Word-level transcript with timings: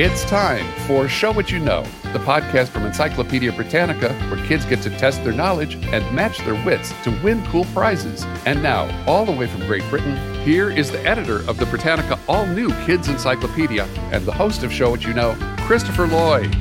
It's 0.00 0.22
time 0.26 0.64
for 0.86 1.08
Show 1.08 1.32
What 1.32 1.50
You 1.50 1.58
Know, 1.58 1.82
the 2.12 2.20
podcast 2.20 2.68
from 2.68 2.86
Encyclopedia 2.86 3.50
Britannica, 3.50 4.14
where 4.30 4.46
kids 4.46 4.64
get 4.64 4.80
to 4.82 4.90
test 4.90 5.24
their 5.24 5.32
knowledge 5.32 5.74
and 5.86 6.14
match 6.14 6.38
their 6.44 6.54
wits 6.64 6.92
to 7.02 7.10
win 7.20 7.44
cool 7.46 7.64
prizes. 7.74 8.24
And 8.46 8.62
now, 8.62 8.88
all 9.08 9.26
the 9.26 9.32
way 9.32 9.48
from 9.48 9.66
Great 9.66 9.82
Britain, 9.90 10.16
here 10.44 10.70
is 10.70 10.92
the 10.92 11.04
editor 11.04 11.38
of 11.50 11.56
the 11.56 11.66
Britannica 11.66 12.16
All 12.28 12.46
New 12.46 12.68
Kids 12.86 13.08
Encyclopedia 13.08 13.86
and 14.12 14.24
the 14.24 14.30
host 14.30 14.62
of 14.62 14.72
Show 14.72 14.90
What 14.90 15.04
You 15.04 15.14
Know, 15.14 15.36
Christopher 15.62 16.06
Lloyd. 16.06 16.54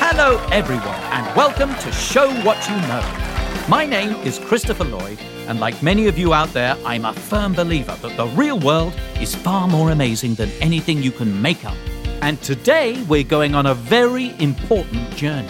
Hello, 0.00 0.42
everyone, 0.50 0.86
and 0.86 1.36
welcome 1.36 1.74
to 1.74 1.92
Show 1.92 2.30
What 2.40 2.66
You 2.70 2.76
Know. 2.88 3.68
My 3.68 3.84
name 3.84 4.14
is 4.26 4.38
Christopher 4.38 4.84
Lloyd, 4.84 5.18
and 5.46 5.60
like 5.60 5.82
many 5.82 6.06
of 6.06 6.18
you 6.18 6.32
out 6.32 6.52
there, 6.52 6.76
I'm 6.84 7.04
a 7.04 7.12
firm 7.12 7.52
believer 7.52 7.96
that 8.02 8.16
the 8.16 8.26
real 8.28 8.58
world 8.58 8.94
is 9.20 9.34
far 9.34 9.68
more 9.68 9.90
amazing 9.90 10.34
than 10.34 10.50
anything 10.60 11.02
you 11.02 11.10
can 11.10 11.40
make 11.40 11.64
up. 11.64 11.76
And 12.22 12.40
today 12.42 13.02
we're 13.02 13.24
going 13.24 13.54
on 13.54 13.66
a 13.66 13.74
very 13.74 14.34
important 14.40 15.14
journey. 15.16 15.48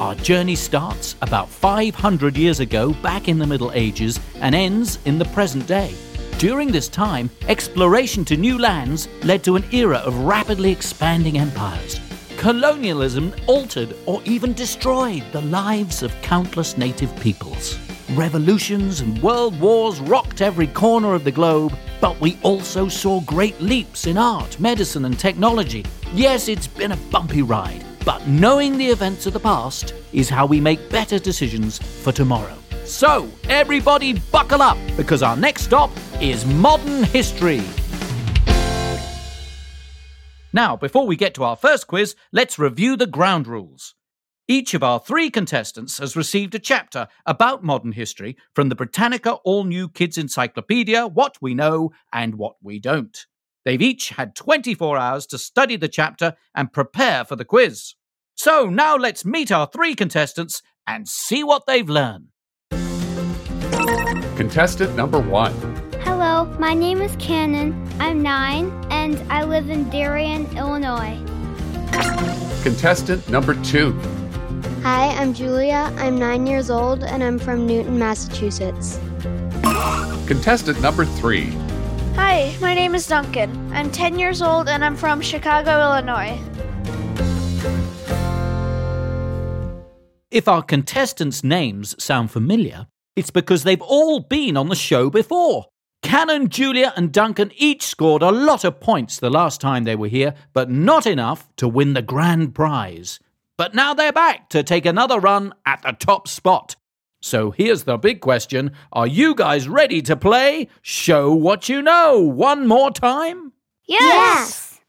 Our 0.00 0.14
journey 0.14 0.54
starts 0.54 1.16
about 1.22 1.48
500 1.48 2.36
years 2.36 2.60
ago, 2.60 2.92
back 3.02 3.28
in 3.28 3.38
the 3.38 3.46
Middle 3.46 3.72
Ages, 3.72 4.20
and 4.36 4.54
ends 4.54 4.98
in 5.04 5.18
the 5.18 5.24
present 5.26 5.66
day. 5.66 5.94
During 6.38 6.72
this 6.72 6.88
time, 6.88 7.30
exploration 7.48 8.24
to 8.26 8.36
new 8.36 8.58
lands 8.58 9.08
led 9.22 9.44
to 9.44 9.56
an 9.56 9.64
era 9.72 9.98
of 9.98 10.16
rapidly 10.24 10.72
expanding 10.72 11.38
empires. 11.38 12.00
Colonialism 12.36 13.32
altered 13.46 13.94
or 14.06 14.20
even 14.24 14.52
destroyed 14.52 15.24
the 15.32 15.42
lives 15.42 16.02
of 16.02 16.12
countless 16.22 16.76
native 16.76 17.14
peoples. 17.20 17.78
Revolutions 18.16 19.00
and 19.00 19.22
world 19.22 19.58
wars 19.58 19.98
rocked 20.00 20.42
every 20.42 20.66
corner 20.66 21.14
of 21.14 21.24
the 21.24 21.30
globe, 21.30 21.74
but 21.98 22.20
we 22.20 22.38
also 22.42 22.86
saw 22.86 23.22
great 23.22 23.58
leaps 23.58 24.06
in 24.06 24.18
art, 24.18 24.60
medicine, 24.60 25.06
and 25.06 25.18
technology. 25.18 25.82
Yes, 26.12 26.46
it's 26.46 26.66
been 26.66 26.92
a 26.92 26.96
bumpy 27.10 27.40
ride, 27.40 27.82
but 28.04 28.26
knowing 28.28 28.76
the 28.76 28.86
events 28.86 29.24
of 29.24 29.32
the 29.32 29.40
past 29.40 29.94
is 30.12 30.28
how 30.28 30.44
we 30.44 30.60
make 30.60 30.90
better 30.90 31.18
decisions 31.18 31.78
for 31.78 32.12
tomorrow. 32.12 32.58
So, 32.84 33.30
everybody 33.48 34.18
buckle 34.30 34.60
up 34.60 34.76
because 34.94 35.22
our 35.22 35.36
next 35.36 35.62
stop 35.62 35.90
is 36.20 36.44
modern 36.44 37.04
history. 37.04 37.62
Now, 40.52 40.76
before 40.76 41.06
we 41.06 41.16
get 41.16 41.32
to 41.34 41.44
our 41.44 41.56
first 41.56 41.86
quiz, 41.86 42.14
let's 42.30 42.58
review 42.58 42.94
the 42.94 43.06
ground 43.06 43.46
rules. 43.46 43.94
Each 44.52 44.74
of 44.74 44.82
our 44.82 45.00
three 45.00 45.30
contestants 45.30 45.96
has 45.96 46.14
received 46.14 46.54
a 46.54 46.58
chapter 46.58 47.08
about 47.24 47.64
modern 47.64 47.92
history 47.92 48.36
from 48.54 48.68
the 48.68 48.74
Britannica 48.74 49.36
All 49.44 49.64
New 49.64 49.88
Kids 49.88 50.18
Encyclopedia 50.18 51.06
What 51.06 51.38
We 51.40 51.54
Know 51.54 51.92
and 52.12 52.34
What 52.34 52.56
We 52.60 52.78
Don't. 52.78 53.18
They've 53.64 53.80
each 53.80 54.10
had 54.10 54.36
24 54.36 54.98
hours 54.98 55.24
to 55.28 55.38
study 55.38 55.76
the 55.76 55.88
chapter 55.88 56.34
and 56.54 56.70
prepare 56.70 57.24
for 57.24 57.34
the 57.34 57.46
quiz. 57.46 57.94
So 58.34 58.66
now 58.66 58.94
let's 58.94 59.24
meet 59.24 59.50
our 59.50 59.66
three 59.66 59.94
contestants 59.94 60.60
and 60.86 61.08
see 61.08 61.42
what 61.42 61.62
they've 61.66 61.88
learned. 61.88 62.26
Contestant 64.36 64.94
number 64.94 65.18
one. 65.18 65.54
Hello, 66.00 66.44
my 66.58 66.74
name 66.74 67.00
is 67.00 67.16
Cannon. 67.18 67.88
I'm 67.98 68.20
nine 68.20 68.70
and 68.90 69.18
I 69.32 69.44
live 69.44 69.70
in 69.70 69.88
Darien, 69.88 70.44
Illinois. 70.58 71.18
Contestant 72.62 73.26
number 73.30 73.54
two. 73.62 73.98
Hi, 74.82 75.10
I'm 75.10 75.32
Julia. 75.32 75.94
I'm 75.96 76.18
nine 76.18 76.44
years 76.44 76.68
old 76.68 77.04
and 77.04 77.22
I'm 77.22 77.38
from 77.38 77.68
Newton, 77.68 78.00
Massachusetts. 78.00 78.98
Contestant 80.26 80.80
number 80.80 81.04
three. 81.04 81.50
Hi, 82.16 82.52
my 82.60 82.74
name 82.74 82.96
is 82.96 83.06
Duncan. 83.06 83.72
I'm 83.72 83.92
10 83.92 84.18
years 84.18 84.42
old 84.42 84.68
and 84.68 84.84
I'm 84.84 84.96
from 84.96 85.20
Chicago, 85.20 85.80
Illinois. 85.80 86.36
If 90.32 90.48
our 90.48 90.62
contestants' 90.62 91.44
names 91.44 91.94
sound 92.02 92.32
familiar, 92.32 92.88
it's 93.14 93.30
because 93.30 93.62
they've 93.62 93.80
all 93.82 94.18
been 94.18 94.56
on 94.56 94.68
the 94.68 94.74
show 94.74 95.10
before. 95.10 95.66
Cannon, 96.02 96.48
Julia, 96.48 96.92
and 96.96 97.12
Duncan 97.12 97.52
each 97.54 97.84
scored 97.84 98.22
a 98.22 98.32
lot 98.32 98.64
of 98.64 98.80
points 98.80 99.20
the 99.20 99.30
last 99.30 99.60
time 99.60 99.84
they 99.84 99.94
were 99.94 100.08
here, 100.08 100.34
but 100.52 100.68
not 100.68 101.06
enough 101.06 101.48
to 101.58 101.68
win 101.68 101.92
the 101.92 102.02
grand 102.02 102.52
prize. 102.52 103.20
But 103.62 103.76
now 103.76 103.94
they're 103.94 104.12
back 104.12 104.48
to 104.48 104.64
take 104.64 104.84
another 104.84 105.20
run 105.20 105.54
at 105.64 105.82
the 105.82 105.92
top 105.92 106.26
spot. 106.26 106.74
So 107.20 107.52
here's 107.52 107.84
the 107.84 107.96
big 107.96 108.20
question 108.20 108.72
Are 108.92 109.06
you 109.06 109.36
guys 109.36 109.68
ready 109.68 110.02
to 110.02 110.16
play 110.16 110.66
Show 110.80 111.32
What 111.32 111.68
You 111.68 111.80
Know 111.80 112.18
one 112.18 112.66
more 112.66 112.90
time? 112.90 113.52
Yes! 113.86 114.80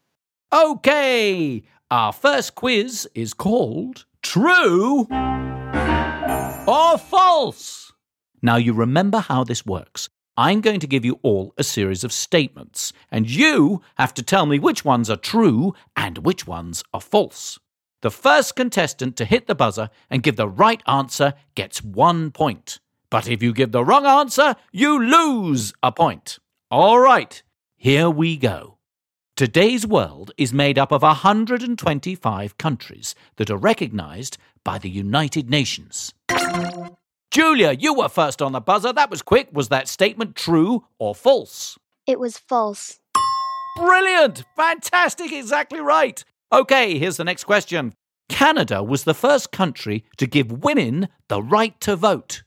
Okay, 0.52 1.62
our 1.88 2.12
first 2.12 2.56
quiz 2.56 3.08
is 3.14 3.32
called 3.32 4.06
True 4.22 5.06
or 6.66 6.98
False. 6.98 7.92
Now 8.42 8.56
you 8.56 8.72
remember 8.72 9.20
how 9.20 9.44
this 9.44 9.64
works. 9.64 10.08
I'm 10.36 10.60
going 10.60 10.80
to 10.80 10.88
give 10.88 11.04
you 11.04 11.20
all 11.22 11.54
a 11.56 11.62
series 11.62 12.02
of 12.02 12.12
statements, 12.12 12.92
and 13.08 13.30
you 13.30 13.82
have 13.98 14.14
to 14.14 14.22
tell 14.24 14.46
me 14.46 14.58
which 14.58 14.84
ones 14.84 15.08
are 15.08 15.16
true 15.16 15.74
and 15.94 16.18
which 16.18 16.44
ones 16.48 16.82
are 16.92 17.00
false. 17.00 17.60
The 18.04 18.10
first 18.10 18.54
contestant 18.54 19.16
to 19.16 19.24
hit 19.24 19.46
the 19.46 19.54
buzzer 19.54 19.88
and 20.10 20.22
give 20.22 20.36
the 20.36 20.46
right 20.46 20.82
answer 20.86 21.32
gets 21.54 21.82
one 21.82 22.32
point. 22.32 22.78
But 23.08 23.26
if 23.26 23.42
you 23.42 23.54
give 23.54 23.72
the 23.72 23.82
wrong 23.82 24.04
answer, 24.04 24.56
you 24.70 25.02
lose 25.02 25.72
a 25.82 25.90
point. 25.90 26.38
All 26.70 26.98
right, 26.98 27.42
here 27.78 28.10
we 28.10 28.36
go. 28.36 28.76
Today's 29.36 29.86
world 29.86 30.32
is 30.36 30.52
made 30.52 30.78
up 30.78 30.92
of 30.92 31.00
125 31.00 32.58
countries 32.58 33.14
that 33.36 33.48
are 33.48 33.56
recognized 33.56 34.36
by 34.64 34.76
the 34.76 34.90
United 34.90 35.48
Nations. 35.48 36.12
Julia, 37.30 37.72
you 37.72 37.94
were 37.94 38.10
first 38.10 38.42
on 38.42 38.52
the 38.52 38.60
buzzer. 38.60 38.92
That 38.92 39.08
was 39.08 39.22
quick. 39.22 39.48
Was 39.50 39.70
that 39.70 39.88
statement 39.88 40.36
true 40.36 40.84
or 40.98 41.14
false? 41.14 41.78
It 42.06 42.20
was 42.20 42.36
false. 42.36 43.00
Brilliant! 43.78 44.44
Fantastic! 44.56 45.32
Exactly 45.32 45.80
right. 45.80 46.22
Okay, 46.52 46.98
here's 46.98 47.16
the 47.16 47.24
next 47.24 47.44
question. 47.44 47.94
Canada 48.28 48.82
was 48.82 49.04
the 49.04 49.14
first 49.14 49.52
country 49.52 50.04
to 50.16 50.26
give 50.26 50.64
women 50.64 51.08
the 51.28 51.42
right 51.42 51.78
to 51.80 51.96
vote. 51.96 52.42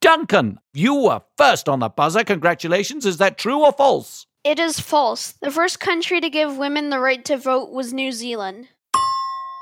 Duncan, 0.00 0.58
you 0.72 0.94
were 0.94 1.20
first 1.36 1.68
on 1.68 1.80
the 1.80 1.88
buzzer. 1.88 2.24
Congratulations. 2.24 3.04
Is 3.04 3.18
that 3.18 3.36
true 3.36 3.64
or 3.64 3.72
false? 3.72 4.26
It 4.42 4.58
is 4.58 4.80
false. 4.80 5.34
The 5.42 5.50
first 5.50 5.78
country 5.78 6.20
to 6.20 6.30
give 6.30 6.56
women 6.56 6.88
the 6.88 6.98
right 6.98 7.22
to 7.26 7.36
vote 7.36 7.70
was 7.70 7.92
New 7.92 8.10
Zealand. 8.10 8.68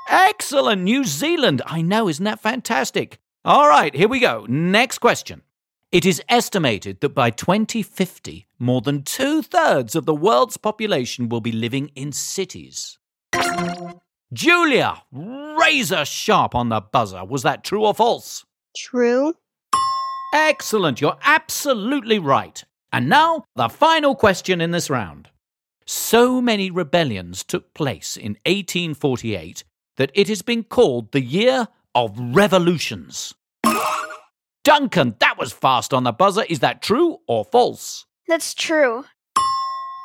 Excellent. 0.07 0.83
New 0.83 1.03
Zealand. 1.03 1.61
I 1.65 1.81
know. 1.81 2.07
Isn't 2.07 2.23
that 2.23 2.39
fantastic? 2.39 3.19
All 3.43 3.67
right, 3.67 3.93
here 3.93 4.07
we 4.07 4.19
go. 4.19 4.45
Next 4.47 4.99
question. 4.99 5.41
It 5.91 6.05
is 6.05 6.21
estimated 6.29 7.01
that 7.01 7.15
by 7.15 7.31
2050, 7.31 8.45
more 8.59 8.81
than 8.81 9.01
two 9.01 9.41
thirds 9.41 9.95
of 9.95 10.05
the 10.05 10.13
world's 10.13 10.57
population 10.57 11.29
will 11.29 11.41
be 11.41 11.51
living 11.51 11.89
in 11.95 12.11
cities. 12.11 12.98
Julia, 14.31 15.01
razor 15.11 16.05
sharp 16.05 16.53
on 16.55 16.69
the 16.69 16.81
buzzer. 16.81 17.25
Was 17.25 17.43
that 17.43 17.63
true 17.63 17.85
or 17.85 17.93
false? 17.93 18.45
True. 18.77 19.33
Excellent. 20.33 21.01
You're 21.01 21.17
absolutely 21.23 22.19
right. 22.19 22.63
And 22.93 23.09
now, 23.09 23.45
the 23.55 23.69
final 23.69 24.15
question 24.15 24.61
in 24.61 24.71
this 24.71 24.89
round. 24.89 25.29
So 25.85 26.39
many 26.41 26.69
rebellions 26.69 27.43
took 27.43 27.73
place 27.73 28.15
in 28.15 28.33
1848 28.45 29.63
that 29.97 30.11
it 30.13 30.27
has 30.27 30.43
been 30.43 30.63
called 30.63 31.11
the 31.11 31.21
year 31.21 31.67
of 31.95 32.15
revolutions. 32.17 33.33
Duncan, 34.63 35.15
that 35.19 35.37
was 35.39 35.51
fast 35.51 35.93
on 35.93 36.03
the 36.03 36.11
buzzer. 36.11 36.43
Is 36.47 36.59
that 36.59 36.83
true 36.83 37.17
or 37.27 37.43
false? 37.43 38.05
That's 38.27 38.53
true. 38.53 39.05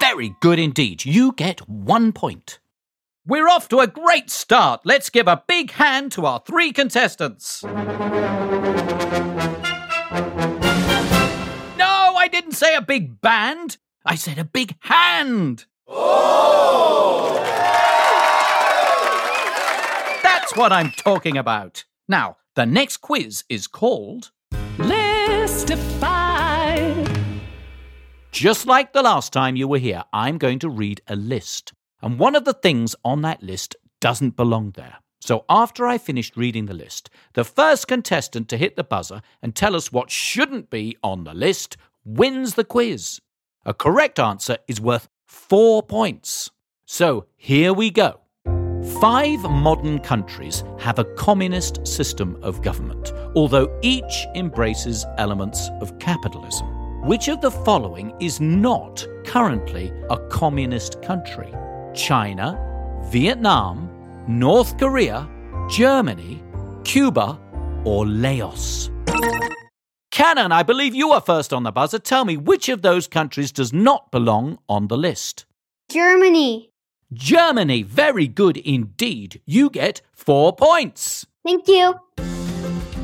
Very 0.01 0.35
good 0.41 0.59
indeed. 0.59 1.05
You 1.05 1.33
get 1.33 1.69
one 1.69 2.13
point. 2.13 2.59
We're 3.27 3.49
off 3.49 3.71
to 3.71 3.79
a 3.79 3.87
great 3.87 4.29
start. 4.29 4.83
Let's 4.85 5.09
give 5.09 5.29
a 5.29 5.43
big 5.47 5.71
hand 5.71 6.13
to 6.13 6.27
our 6.27 6.43
three 6.47 6.73
contestants. 6.73 7.63
No, 7.65 7.71
I 11.81 12.29
didn't 12.31 12.53
say 12.53 12.75
a 12.75 12.83
big 12.83 13.23
band. 13.23 13.79
I 14.05 14.17
said 14.17 14.37
a 14.37 14.45
big 14.45 14.77
hand. 14.81 15.65
Oh! 15.89 17.41
That's 20.23 20.55
what 20.55 20.71
I'm 20.71 20.91
talking 20.91 21.39
about. 21.39 21.85
Now, 22.07 22.37
the 22.57 22.67
next 22.67 22.99
quiz 22.99 23.45
is 23.49 23.67
called 23.67 24.33
Listify. 24.77 25.81
Just 28.33 28.67
like 28.67 28.93
the 28.93 29.03
last 29.03 29.33
time 29.33 29.57
you 29.57 29.67
were 29.67 29.79
here, 29.79 30.05
I'm 30.13 30.37
going 30.37 30.59
to 30.59 30.69
read 30.69 31.01
a 31.09 31.17
list. 31.17 31.73
And 32.03 32.19
one 32.19 32.35
of 32.35 32.45
the 32.45 32.53
things 32.53 32.95
on 33.05 33.23
that 33.23 33.43
list 33.43 33.77
doesn't 34.01 34.37
belong 34.37 34.73
there. 34.73 34.97
So 35.21 35.47
after 35.49 35.87
I 35.87 35.97
finished 35.97 36.37
reading 36.37 36.67
the 36.67 36.75
list, 36.75 37.09
the 37.33 37.45
first 37.45 37.89
contestant 37.89 38.49
to 38.51 38.59
hit 38.59 38.77
the 38.77 38.85
buzzer 38.85 39.23
and 39.41 39.55
tell 39.55 39.75
us 39.75 39.91
what 39.91 40.11
shouldn't 40.11 40.69
be 40.69 40.99
on 41.03 41.25
the 41.25 41.33
list 41.33 41.79
wins 42.05 42.55
the 42.55 42.65
quiz. 42.65 43.21
A 43.65 43.73
correct 43.73 44.19
answer 44.19 44.59
is 44.69 44.83
worth 44.83 45.09
four 45.25 45.83
points. 45.83 46.51
So 46.85 47.25
here 47.37 47.73
we 47.73 47.91
go. 47.91 48.21
Five 49.01 49.41
modern 49.45 49.99
countries 50.01 50.63
have 50.79 50.99
a 50.99 51.05
communist 51.15 51.87
system 51.87 52.39
of 52.43 52.61
government, 52.61 53.15
although 53.35 53.79
each 53.81 54.27
embraces 54.35 55.07
elements 55.17 55.71
of 55.81 55.99
capitalism. 55.99 56.67
Which 57.07 57.29
of 57.29 57.41
the 57.41 57.51
following 57.51 58.15
is 58.21 58.43
not 58.43 59.07
currently 59.25 59.91
a 60.11 60.19
communist 60.29 61.01
country? 61.01 61.51
China, 61.95 62.59
Vietnam, 63.11 63.89
North 64.27 64.77
Korea, 64.79 65.29
Germany, 65.71 66.43
Cuba, 66.85 67.39
or 67.85 68.07
Laos? 68.07 68.91
Cannon, 70.11 70.53
I 70.53 70.63
believe 70.63 70.95
you 70.95 71.11
are 71.13 71.21
first 71.21 71.53
on 71.53 71.63
the 71.63 71.73
buzzer. 71.73 71.99
Tell 71.99 72.25
me 72.25 72.37
which 72.37 72.69
of 72.69 72.83
those 72.83 73.07
countries 73.09 73.53
does 73.53 73.73
not 73.73 74.11
belong 74.11 74.59
on 74.69 74.89
the 74.89 74.97
list? 74.97 75.45
Germany. 75.91 76.71
Germany, 77.13 77.83
very 77.83 78.29
good 78.29 78.57
indeed. 78.57 79.41
You 79.45 79.71
get 79.71 80.03
four 80.13 80.55
points. 80.55 81.27
Thank 81.45 81.69
you. 81.69 81.95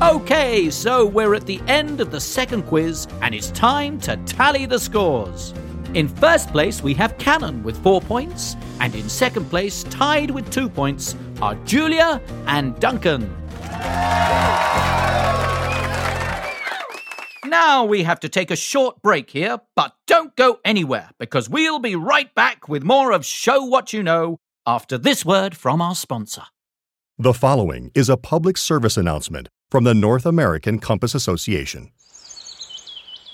Okay, 0.02 0.70
so 0.70 1.04
we're 1.04 1.34
at 1.34 1.46
the 1.46 1.60
end 1.66 2.00
of 2.00 2.10
the 2.10 2.20
second 2.20 2.62
quiz, 2.62 3.06
and 3.22 3.34
it's 3.34 3.50
time 3.50 4.00
to 4.00 4.16
tally 4.18 4.66
the 4.66 4.78
scores. 4.78 5.52
In 5.94 6.06
first 6.06 6.52
place, 6.52 6.84
we 6.84 6.94
have 6.94 7.18
Cannon 7.18 7.64
with 7.64 7.76
four 7.82 8.00
points, 8.00 8.56
and 8.78 8.94
in 8.94 9.08
second 9.08 9.46
place, 9.50 9.82
tied 9.84 10.30
with 10.30 10.48
two 10.50 10.68
points, 10.68 11.16
are 11.42 11.56
Julia 11.64 12.22
and 12.46 12.78
Duncan. 12.78 13.28
Now 17.44 17.84
we 17.84 18.04
have 18.04 18.20
to 18.20 18.28
take 18.28 18.52
a 18.52 18.56
short 18.56 19.02
break 19.02 19.30
here, 19.30 19.58
but 19.74 19.92
don't 20.06 20.36
go 20.36 20.60
anywhere 20.64 21.10
because 21.18 21.50
we'll 21.50 21.80
be 21.80 21.96
right 21.96 22.32
back 22.36 22.68
with 22.68 22.84
more 22.84 23.10
of 23.10 23.26
Show 23.26 23.64
What 23.64 23.92
You 23.92 24.04
Know 24.04 24.38
after 24.64 24.96
this 24.96 25.24
word 25.24 25.56
from 25.56 25.82
our 25.82 25.96
sponsor. 25.96 26.42
The 27.18 27.34
following 27.34 27.90
is 27.96 28.08
a 28.08 28.16
public 28.16 28.56
service 28.56 28.96
announcement 28.96 29.48
from 29.72 29.82
the 29.82 29.94
North 29.94 30.24
American 30.24 30.78
Compass 30.78 31.16
Association. 31.16 31.90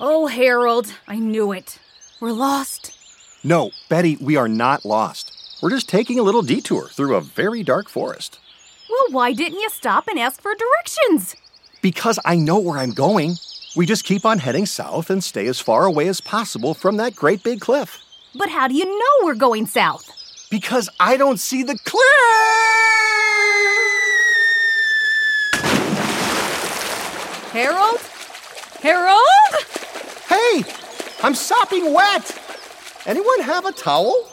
Oh, 0.00 0.26
Harold, 0.26 0.94
I 1.06 1.18
knew 1.18 1.52
it. 1.52 1.78
We're 2.18 2.32
lost. 2.32 2.92
No, 3.44 3.72
Betty, 3.90 4.16
we 4.16 4.36
are 4.36 4.48
not 4.48 4.86
lost. 4.86 5.32
We're 5.60 5.68
just 5.68 5.86
taking 5.86 6.18
a 6.18 6.22
little 6.22 6.40
detour 6.40 6.88
through 6.88 7.14
a 7.14 7.20
very 7.20 7.62
dark 7.62 7.90
forest. 7.90 8.38
Well, 8.88 9.08
why 9.10 9.34
didn't 9.34 9.60
you 9.60 9.68
stop 9.68 10.08
and 10.08 10.18
ask 10.18 10.40
for 10.40 10.54
directions? 10.54 11.36
Because 11.82 12.18
I 12.24 12.36
know 12.36 12.58
where 12.58 12.78
I'm 12.78 12.92
going. 12.92 13.34
We 13.76 13.84
just 13.84 14.04
keep 14.04 14.24
on 14.24 14.38
heading 14.38 14.64
south 14.64 15.10
and 15.10 15.22
stay 15.22 15.46
as 15.46 15.60
far 15.60 15.84
away 15.84 16.08
as 16.08 16.22
possible 16.22 16.72
from 16.72 16.96
that 16.96 17.14
great 17.14 17.42
big 17.42 17.60
cliff. 17.60 18.00
But 18.34 18.48
how 18.48 18.66
do 18.66 18.74
you 18.74 18.86
know 18.86 19.26
we're 19.26 19.34
going 19.34 19.66
south? 19.66 20.10
Because 20.50 20.88
I 20.98 21.18
don't 21.18 21.38
see 21.38 21.62
the 21.62 21.78
cliff! 21.84 22.02
Harold? 27.52 28.00
Harold? 28.80 29.20
Hey, 30.28 30.85
I'm 31.22 31.34
sopping 31.34 31.94
wet! 31.94 32.38
Anyone 33.06 33.40
have 33.40 33.64
a 33.64 33.72
towel? 33.72 34.28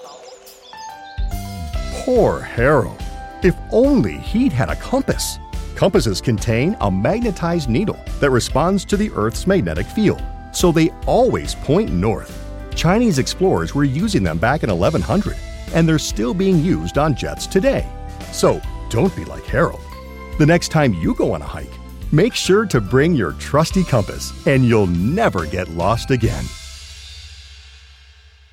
Poor 2.03 2.41
Harold. 2.41 3.01
If 3.41 3.55
only 3.71 4.17
he'd 4.17 4.51
had 4.51 4.69
a 4.69 4.75
compass. 4.75 5.39
Compasses 5.75 6.19
contain 6.19 6.75
a 6.81 6.91
magnetized 6.91 7.69
needle 7.69 7.97
that 8.19 8.31
responds 8.31 8.83
to 8.85 8.97
the 8.97 9.11
Earth's 9.11 9.47
magnetic 9.47 9.85
field, 9.87 10.21
so 10.51 10.71
they 10.71 10.89
always 11.05 11.55
point 11.55 11.89
north. 11.89 12.37
Chinese 12.75 13.17
explorers 13.17 13.73
were 13.73 13.85
using 13.85 14.23
them 14.23 14.37
back 14.37 14.63
in 14.63 14.69
1100, 14.69 15.37
and 15.73 15.87
they're 15.87 15.97
still 15.97 16.33
being 16.33 16.59
used 16.59 16.97
on 16.97 17.15
jets 17.15 17.47
today. 17.47 17.87
So 18.31 18.61
don't 18.89 19.15
be 19.15 19.23
like 19.25 19.45
Harold. 19.45 19.81
The 20.37 20.45
next 20.45 20.69
time 20.69 20.93
you 20.93 21.13
go 21.15 21.33
on 21.33 21.41
a 21.41 21.45
hike, 21.45 21.71
make 22.11 22.33
sure 22.33 22.65
to 22.65 22.81
bring 22.81 23.13
your 23.13 23.31
trusty 23.33 23.83
compass, 23.83 24.33
and 24.47 24.65
you'll 24.65 24.87
never 24.87 25.45
get 25.45 25.69
lost 25.69 26.11
again. 26.11 26.43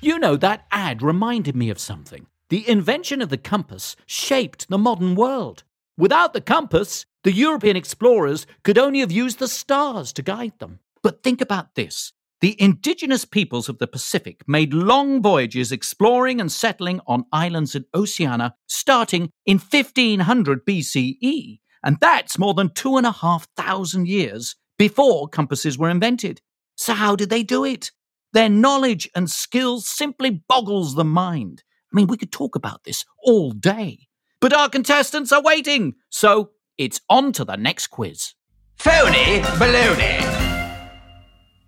You 0.03 0.17
know, 0.17 0.35
that 0.37 0.65
ad 0.71 1.03
reminded 1.03 1.55
me 1.55 1.69
of 1.69 1.77
something. 1.77 2.25
The 2.49 2.67
invention 2.67 3.21
of 3.21 3.29
the 3.29 3.37
compass 3.37 3.95
shaped 4.07 4.67
the 4.67 4.79
modern 4.79 5.13
world. 5.13 5.63
Without 5.95 6.33
the 6.33 6.41
compass, 6.41 7.05
the 7.23 7.31
European 7.31 7.77
explorers 7.77 8.47
could 8.63 8.79
only 8.79 9.01
have 9.01 9.11
used 9.11 9.37
the 9.37 9.47
stars 9.47 10.11
to 10.13 10.23
guide 10.23 10.57
them. 10.57 10.79
But 11.03 11.21
think 11.21 11.39
about 11.39 11.75
this. 11.75 12.13
The 12.41 12.59
indigenous 12.59 13.25
peoples 13.25 13.69
of 13.69 13.77
the 13.77 13.85
Pacific 13.85 14.41
made 14.47 14.73
long 14.73 15.21
voyages 15.21 15.71
exploring 15.71 16.41
and 16.41 16.51
settling 16.51 16.99
on 17.05 17.25
islands 17.31 17.75
in 17.75 17.85
Oceania 17.93 18.55
starting 18.67 19.29
in 19.45 19.59
1500 19.59 20.65
BCE. 20.65 21.59
And 21.83 21.97
that's 22.01 22.39
more 22.39 22.55
than 22.55 22.73
two 22.73 22.97
and 22.97 23.05
a 23.05 23.11
half 23.11 23.47
thousand 23.55 24.07
years 24.07 24.55
before 24.79 25.27
compasses 25.27 25.77
were 25.77 25.91
invented. 25.91 26.41
So, 26.75 26.95
how 26.95 27.15
did 27.15 27.29
they 27.29 27.43
do 27.43 27.63
it? 27.63 27.91
Their 28.33 28.49
knowledge 28.49 29.09
and 29.15 29.29
skills 29.29 29.87
simply 29.87 30.29
boggles 30.29 30.95
the 30.95 31.03
mind. 31.03 31.63
I 31.91 31.95
mean, 31.95 32.07
we 32.07 32.17
could 32.17 32.31
talk 32.31 32.55
about 32.55 32.83
this 32.83 33.05
all 33.23 33.51
day. 33.51 34.07
But 34.39 34.53
our 34.53 34.69
contestants 34.69 35.31
are 35.31 35.41
waiting, 35.41 35.95
so 36.09 36.51
it's 36.77 37.01
on 37.09 37.33
to 37.33 37.45
the 37.45 37.57
next 37.57 37.87
quiz. 37.87 38.33
Phony 38.77 39.41
baloney. 39.59 40.31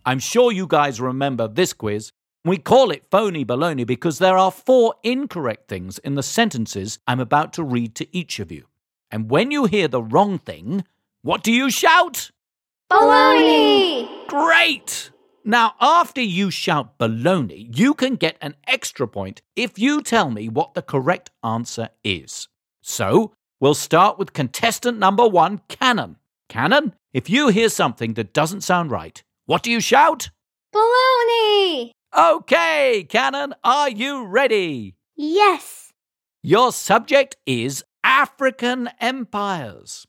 I'm 0.06 0.20
sure 0.20 0.52
you 0.52 0.68
guys 0.68 1.00
remember 1.00 1.48
this 1.48 1.74
quiz. 1.74 2.12
We 2.46 2.58
call 2.58 2.92
it 2.92 3.06
phony 3.10 3.46
baloney 3.46 3.86
because 3.86 4.20
there 4.20 4.38
are 4.38 4.52
four 4.52 4.96
incorrect 5.04 5.70
things 5.70 5.98
in 6.00 6.16
the 6.16 6.24
sentences 6.24 7.00
I'm 7.08 7.20
about 7.20 7.54
to 7.54 7.64
read 7.64 7.96
to 7.96 8.18
each 8.18 8.40
of 8.40 8.52
you. 8.52 8.66
And 9.12 9.30
when 9.30 9.52
you 9.52 9.66
hear 9.66 9.88
the 9.88 10.02
wrong 10.02 10.40
thing, 10.40 10.84
what 11.22 11.44
do 11.44 11.52
you 11.52 11.70
shout? 11.70 12.32
Baloney! 12.92 14.28
Great! 14.28 15.12
Now, 15.46 15.76
after 15.82 16.22
you 16.22 16.50
shout 16.50 16.98
baloney, 16.98 17.68
you 17.78 17.94
can 17.94 18.16
get 18.16 18.38
an 18.42 18.56
extra 18.66 19.08
point 19.08 19.42
if 19.58 19.78
you 19.78 20.02
tell 20.02 20.32
me 20.32 20.48
what 20.48 20.74
the 20.74 20.82
correct 20.82 21.32
answer 21.44 21.90
is. 22.02 22.48
So, 22.82 23.34
we'll 23.60 23.74
start 23.74 24.18
with 24.18 24.32
contestant 24.32 25.00
number 25.00 25.28
one, 25.28 25.60
Cannon. 25.68 26.16
Cannon, 26.48 26.94
if 27.12 27.30
you 27.30 27.50
hear 27.50 27.68
something 27.68 28.14
that 28.14 28.34
doesn't 28.34 28.62
sound 28.62 28.92
right, 28.92 29.22
what 29.46 29.64
do 29.64 29.72
you 29.72 29.82
shout? 29.82 30.30
Baloney! 30.74 31.92
Okay, 32.18 33.06
Cannon, 33.10 33.54
are 33.66 33.90
you 33.90 34.26
ready? 34.26 34.96
Yes. 35.18 35.92
Your 36.42 36.72
subject 36.72 37.36
is 37.46 37.84
African 38.04 38.90
empires. 39.02 40.08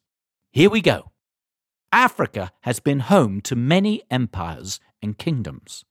Here 0.53 0.71
we 0.71 0.81
go. 0.81 1.11
Africa 1.91 2.53
has 2.63 2.81
been 2.81 3.01
home 3.01 3.41
to 3.43 3.55
many 3.55 4.03
empires 4.11 4.81
and 5.05 5.17
kingdoms. 5.17 5.85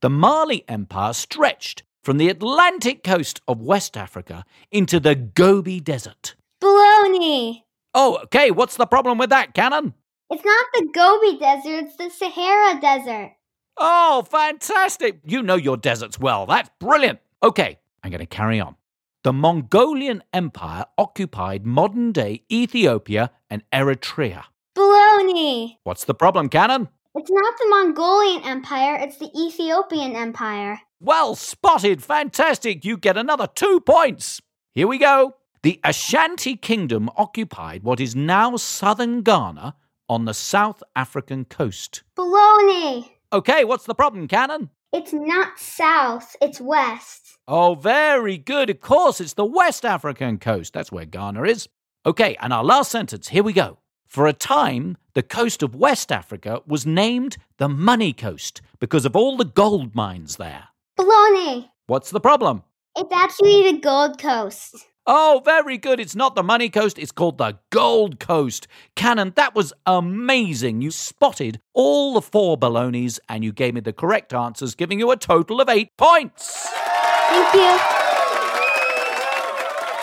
The 0.00 0.10
Mali 0.10 0.64
Empire 0.68 1.12
stretched 1.12 1.82
from 2.04 2.18
the 2.18 2.28
Atlantic 2.28 3.02
coast 3.02 3.40
of 3.48 3.60
West 3.60 3.96
Africa 3.96 4.44
into 4.70 5.00
the 5.00 5.16
Gobi 5.16 5.80
Desert. 5.80 6.36
Baloney! 6.62 7.64
Oh, 7.94 8.20
okay, 8.24 8.52
what's 8.52 8.76
the 8.76 8.86
problem 8.86 9.18
with 9.18 9.30
that, 9.30 9.54
Cannon? 9.54 9.94
It's 10.30 10.44
not 10.44 10.66
the 10.74 10.88
Gobi 10.94 11.38
Desert, 11.38 11.86
it's 11.86 11.96
the 11.96 12.10
Sahara 12.10 12.80
Desert. 12.80 13.32
Oh, 13.76 14.24
fantastic! 14.30 15.18
You 15.24 15.42
know 15.42 15.56
your 15.56 15.76
deserts 15.76 16.18
well. 16.18 16.46
That's 16.46 16.70
brilliant. 16.78 17.18
Okay, 17.42 17.78
I'm 18.02 18.10
going 18.10 18.20
to 18.20 18.26
carry 18.26 18.60
on. 18.60 18.76
The 19.24 19.32
Mongolian 19.32 20.22
Empire 20.32 20.84
occupied 20.96 21.66
modern 21.66 22.12
day 22.12 22.42
Ethiopia 22.50 23.30
and 23.50 23.62
Eritrea. 23.72 24.44
Baloney! 24.76 25.76
What's 25.82 26.04
the 26.04 26.14
problem, 26.14 26.48
Cannon? 26.48 26.88
It's 27.14 27.30
not 27.30 27.54
the 27.58 27.68
Mongolian 27.68 28.42
Empire, 28.42 28.96
it's 29.00 29.18
the 29.18 29.30
Ethiopian 29.36 30.14
Empire. 30.14 30.80
Well 31.00 31.36
spotted. 31.36 32.02
Fantastic. 32.02 32.84
You 32.84 32.96
get 32.96 33.16
another 33.16 33.46
two 33.46 33.80
points. 33.80 34.40
Here 34.74 34.86
we 34.86 34.98
go. 34.98 35.36
The 35.62 35.80
Ashanti 35.84 36.56
Kingdom 36.56 37.10
occupied 37.16 37.82
what 37.82 38.00
is 38.00 38.14
now 38.14 38.56
southern 38.56 39.22
Ghana 39.22 39.74
on 40.08 40.24
the 40.24 40.34
South 40.34 40.82
African 40.96 41.44
coast. 41.44 42.02
Baloney! 42.16 43.10
Okay, 43.32 43.64
what's 43.64 43.84
the 43.84 43.94
problem, 43.94 44.28
Cannon? 44.28 44.70
It's 44.92 45.12
not 45.12 45.58
south, 45.58 46.34
it's 46.40 46.60
west. 46.60 47.38
Oh, 47.46 47.74
very 47.74 48.38
good. 48.38 48.70
Of 48.70 48.80
course, 48.80 49.20
it's 49.20 49.34
the 49.34 49.44
West 49.44 49.84
African 49.84 50.38
coast. 50.38 50.72
That's 50.72 50.90
where 50.90 51.04
Ghana 51.04 51.42
is. 51.44 51.68
Okay, 52.06 52.36
and 52.40 52.52
our 52.52 52.64
last 52.64 52.90
sentence. 52.90 53.28
Here 53.28 53.42
we 53.42 53.52
go. 53.52 53.78
For 54.08 54.26
a 54.26 54.32
time, 54.32 54.96
the 55.12 55.22
coast 55.22 55.62
of 55.62 55.74
West 55.74 56.10
Africa 56.10 56.62
was 56.66 56.86
named 56.86 57.36
the 57.58 57.68
Money 57.68 58.14
Coast 58.14 58.62
because 58.80 59.04
of 59.04 59.14
all 59.14 59.36
the 59.36 59.44
gold 59.44 59.94
mines 59.94 60.36
there. 60.36 60.68
Baloney! 60.98 61.68
What's 61.88 62.10
the 62.10 62.18
problem? 62.18 62.62
It's 62.96 63.12
actually 63.12 63.70
the 63.70 63.78
Gold 63.78 64.18
Coast. 64.18 64.76
Oh, 65.06 65.42
very 65.44 65.76
good. 65.76 66.00
It's 66.00 66.16
not 66.16 66.34
the 66.34 66.42
Money 66.42 66.70
Coast, 66.70 66.98
it's 66.98 67.12
called 67.12 67.36
the 67.36 67.58
Gold 67.68 68.18
Coast. 68.18 68.66
Cannon, 68.96 69.34
that 69.36 69.54
was 69.54 69.74
amazing. 69.84 70.80
You 70.80 70.90
spotted 70.90 71.60
all 71.74 72.14
the 72.14 72.22
four 72.22 72.56
balonies 72.56 73.20
and 73.28 73.44
you 73.44 73.52
gave 73.52 73.74
me 73.74 73.82
the 73.82 73.92
correct 73.92 74.32
answers, 74.32 74.74
giving 74.74 74.98
you 74.98 75.10
a 75.10 75.18
total 75.18 75.60
of 75.60 75.68
eight 75.68 75.94
points. 75.98 76.66
Thank 76.70 77.54
you. 77.54 77.78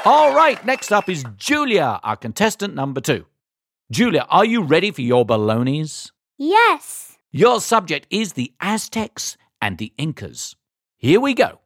All 0.05 0.35
right, 0.35 0.63
next 0.63 0.91
up 0.91 1.09
is 1.09 1.25
Julia, 1.37 1.99
our 2.03 2.15
contestant 2.15 2.75
number 2.75 3.01
two. 3.01 3.25
Julia, 3.91 4.25
are 4.29 4.45
you 4.45 4.63
ready 4.63 4.89
for 4.89 5.01
your 5.01 5.25
balonies? 5.25 6.11
Yes. 6.39 7.17
Your 7.31 7.61
subject 7.61 8.07
is 8.09 8.33
the 8.33 8.51
Aztecs 8.59 9.37
and 9.61 9.77
the 9.77 9.93
Incas. 9.95 10.55
Here 10.97 11.19
we 11.19 11.35
go. 11.35 11.59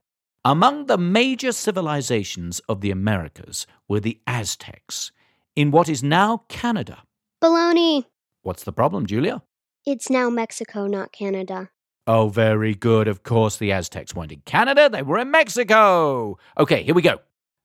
Among 0.43 0.87
the 0.87 0.97
major 0.97 1.53
civilizations 1.53 2.59
of 2.67 2.81
the 2.81 2.91
Americas 2.91 3.65
were 3.87 4.01
the 4.01 4.19
Aztecs 4.27 5.13
in 5.55 5.71
what 5.71 5.87
is 5.87 6.03
now 6.03 6.43
Canada. 6.49 7.03
Baloney. 7.41 8.03
What's 8.41 8.65
the 8.65 8.73
problem, 8.73 9.05
Julia? 9.05 9.41
It's 9.85 10.09
now 10.09 10.29
Mexico, 10.29 10.87
not 10.87 11.13
Canada. 11.13 11.69
Oh, 12.05 12.27
very 12.27 12.75
good. 12.75 13.07
Of 13.07 13.23
course, 13.23 13.55
the 13.55 13.71
Aztecs 13.71 14.13
weren't 14.13 14.33
in 14.33 14.41
Canada, 14.41 14.89
they 14.89 15.03
were 15.03 15.19
in 15.19 15.31
Mexico. 15.31 16.37
Okay, 16.57 16.83
here 16.83 16.95
we 16.95 17.01
go. 17.01 17.19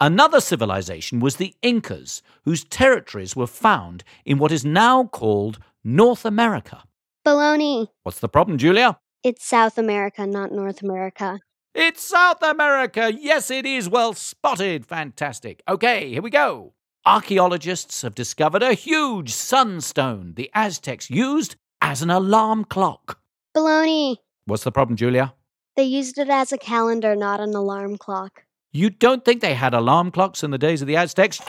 Another 0.04 0.38
civilization 0.38 1.18
was 1.18 1.36
the 1.36 1.54
Incas, 1.62 2.20
whose 2.44 2.62
territories 2.62 3.34
were 3.34 3.46
found 3.46 4.04
in 4.26 4.36
what 4.36 4.52
is 4.52 4.62
now 4.62 5.04
called 5.04 5.58
North 5.82 6.26
America. 6.26 6.82
Baloney. 7.26 7.88
What's 8.02 8.20
the 8.20 8.28
problem, 8.28 8.58
Julia? 8.58 8.98
It's 9.22 9.46
South 9.46 9.78
America, 9.78 10.26
not 10.26 10.52
North 10.52 10.82
America. 10.82 11.40
It's 11.74 12.02
South 12.02 12.42
America. 12.42 13.14
Yes, 13.18 13.50
it 13.50 13.64
is. 13.64 13.88
Well 13.88 14.12
spotted. 14.12 14.84
Fantastic. 14.84 15.62
Okay, 15.66 16.10
here 16.10 16.20
we 16.20 16.28
go. 16.28 16.74
Archaeologists 17.06 18.02
have 18.02 18.14
discovered 18.14 18.62
a 18.62 18.74
huge 18.74 19.32
sunstone 19.32 20.34
the 20.34 20.50
Aztecs 20.52 21.08
used 21.08 21.56
as 21.80 22.02
an 22.02 22.10
alarm 22.10 22.66
clock. 22.66 23.20
Baloney. 23.56 24.18
What's 24.44 24.64
the 24.64 24.70
problem, 24.70 24.96
Julia? 24.96 25.32
They 25.76 25.84
used 25.84 26.18
it 26.18 26.28
as 26.28 26.52
a 26.52 26.58
calendar, 26.58 27.16
not 27.16 27.40
an 27.40 27.54
alarm 27.54 27.96
clock. 27.96 28.42
You 28.76 28.90
don't 28.90 29.24
think 29.24 29.40
they 29.40 29.54
had 29.54 29.72
alarm 29.72 30.10
clocks 30.10 30.42
in 30.42 30.50
the 30.50 30.58
days 30.58 30.82
of 30.82 30.88
the 30.88 30.96
Aztecs? 30.96 31.40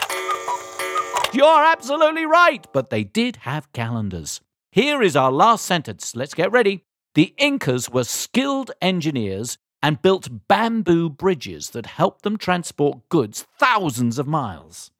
You're 1.33 1.63
absolutely 1.63 2.27
right, 2.27 2.63
but 2.71 2.91
they 2.91 3.03
did 3.03 3.37
have 3.37 3.73
calendars. 3.73 4.41
Here 4.71 5.01
is 5.01 5.15
our 5.15 5.31
last 5.31 5.65
sentence. 5.65 6.15
Let's 6.15 6.35
get 6.35 6.51
ready. 6.51 6.83
The 7.15 7.33
Incas 7.39 7.89
were 7.89 8.03
skilled 8.03 8.69
engineers 8.79 9.57
and 9.81 10.03
built 10.03 10.47
bamboo 10.47 11.09
bridges 11.09 11.71
that 11.71 11.87
helped 11.87 12.21
them 12.21 12.37
transport 12.37 13.09
goods 13.09 13.47
thousands 13.57 14.19
of 14.19 14.27
miles. 14.27 14.91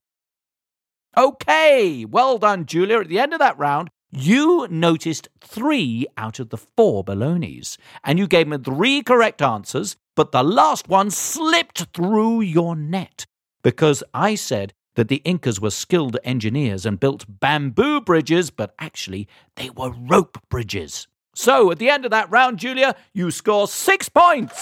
Okay, 1.15 2.05
well 2.05 2.39
done, 2.39 2.65
Julia. 2.65 3.01
At 3.01 3.07
the 3.07 3.19
end 3.19 3.33
of 3.33 3.39
that 3.39 3.59
round, 3.59 3.91
you 4.11 4.67
noticed 4.69 5.27
three 5.41 6.05
out 6.17 6.39
of 6.39 6.49
the 6.49 6.57
four 6.57 7.03
balonies, 7.03 7.77
and 8.03 8.17
you 8.17 8.27
gave 8.27 8.47
me 8.47 8.57
three 8.57 9.01
correct 9.01 9.41
answers, 9.41 9.97
but 10.15 10.31
the 10.31 10.43
last 10.43 10.87
one 10.87 11.11
slipped 11.11 11.87
through 11.93 12.41
your 12.41 12.75
net 12.75 13.25
because 13.61 14.03
I 14.13 14.35
said 14.35 14.73
that 14.95 15.07
the 15.09 15.21
Incas 15.25 15.59
were 15.59 15.71
skilled 15.71 16.17
engineers 16.23 16.85
and 16.85 16.99
built 16.99 17.25
bamboo 17.27 17.99
bridges, 17.99 18.49
but 18.51 18.73
actually 18.79 19.27
they 19.55 19.69
were 19.69 19.91
rope 19.91 20.37
bridges. 20.49 21.07
So 21.35 21.71
at 21.71 21.79
the 21.79 21.89
end 21.89 22.05
of 22.05 22.11
that 22.11 22.31
round, 22.31 22.59
Julia, 22.59 22.95
you 23.13 23.31
score 23.31 23.67
six 23.67 24.07
points. 24.07 24.53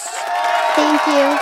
Thank 0.74 1.06
you. 1.06 1.38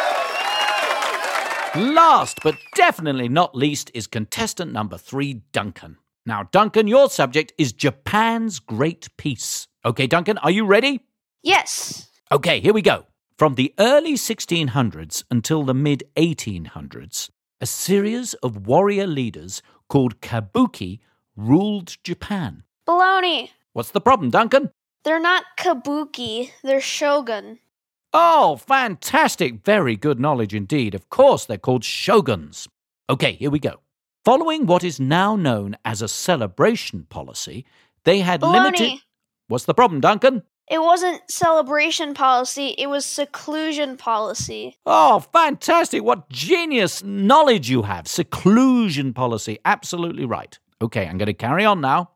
Last 1.95 2.41
but 2.43 2.59
definitely 2.75 3.31
not 3.31 3.55
least 3.55 3.91
is 3.95 4.07
contestant 4.07 4.73
number 4.73 4.99
three, 4.99 5.41
Duncan. 5.53 5.97
Now, 6.25 6.45
Duncan, 6.53 6.87
your 6.87 7.11
subject 7.11 7.53
is 7.59 7.73
Japan's 7.73 8.61
Great 8.61 9.09
Peace. 9.17 9.67
Okay, 9.85 10.07
Duncan, 10.07 10.39
are 10.39 10.51
you 10.51 10.65
ready? 10.65 11.01
Yes. 11.43 12.09
Okay, 12.31 12.61
here 12.61 12.73
we 12.73 12.83
go. 12.83 13.07
From 13.37 13.57
the 13.57 13.75
early 13.79 14.15
1600s 14.15 15.25
until 15.31 15.65
the 15.65 15.75
mid 15.75 16.05
1800s, 16.17 17.31
a 17.61 17.67
series 17.67 18.35
of 18.35 18.69
warrior 18.69 19.07
leaders 19.07 19.63
called 19.89 20.21
kabuki 20.21 21.01
ruled 21.35 21.97
Japan. 22.05 22.63
Baloney. 22.87 23.51
What's 23.73 23.91
the 23.91 24.01
problem, 24.01 24.31
Duncan? 24.31 24.71
They're 25.05 25.21
not 25.21 25.45
kabuki, 25.59 26.53
they're 26.63 26.81
shogun. 26.81 27.59
Oh, 28.13 28.57
fantastic. 28.57 29.65
Very 29.65 29.97
good 29.97 30.21
knowledge 30.21 30.55
indeed. 30.55 30.95
Of 30.95 31.09
course, 31.09 31.47
they're 31.47 31.59
called 31.59 31.83
shoguns. 31.83 32.69
Okay, 33.11 33.33
here 33.33 33.51
we 33.51 33.59
go. 33.59 33.82
Following 34.25 34.67
what 34.67 34.85
is 34.85 35.01
now 35.01 35.35
known 35.35 35.77
as 35.85 36.01
a 36.01 36.07
celebration 36.07 37.07
policy, 37.09 37.67
they 38.05 38.21
had 38.21 38.41
Baloney. 38.41 38.53
limited. 38.53 39.01
What's 39.49 39.65
the 39.65 39.75
problem, 39.75 40.01
Duncan? 40.01 40.45
It 40.71 40.81
wasn't 40.81 41.29
celebration 41.29 42.15
policy, 42.15 42.77
it 42.79 42.87
was 42.89 43.05
seclusion 43.05 43.97
policy. 43.97 44.77
Oh, 44.87 45.19
fantastic. 45.33 46.05
What 46.05 46.29
genius 46.29 47.03
knowledge 47.03 47.69
you 47.69 47.83
have. 47.83 48.07
Seclusion 48.07 49.13
policy. 49.13 49.59
Absolutely 49.65 50.25
right. 50.25 50.57
Okay, 50.81 51.07
I'm 51.07 51.19
going 51.19 51.27
to 51.27 51.35
carry 51.35 51.65
on 51.65 51.81
now. 51.81 52.11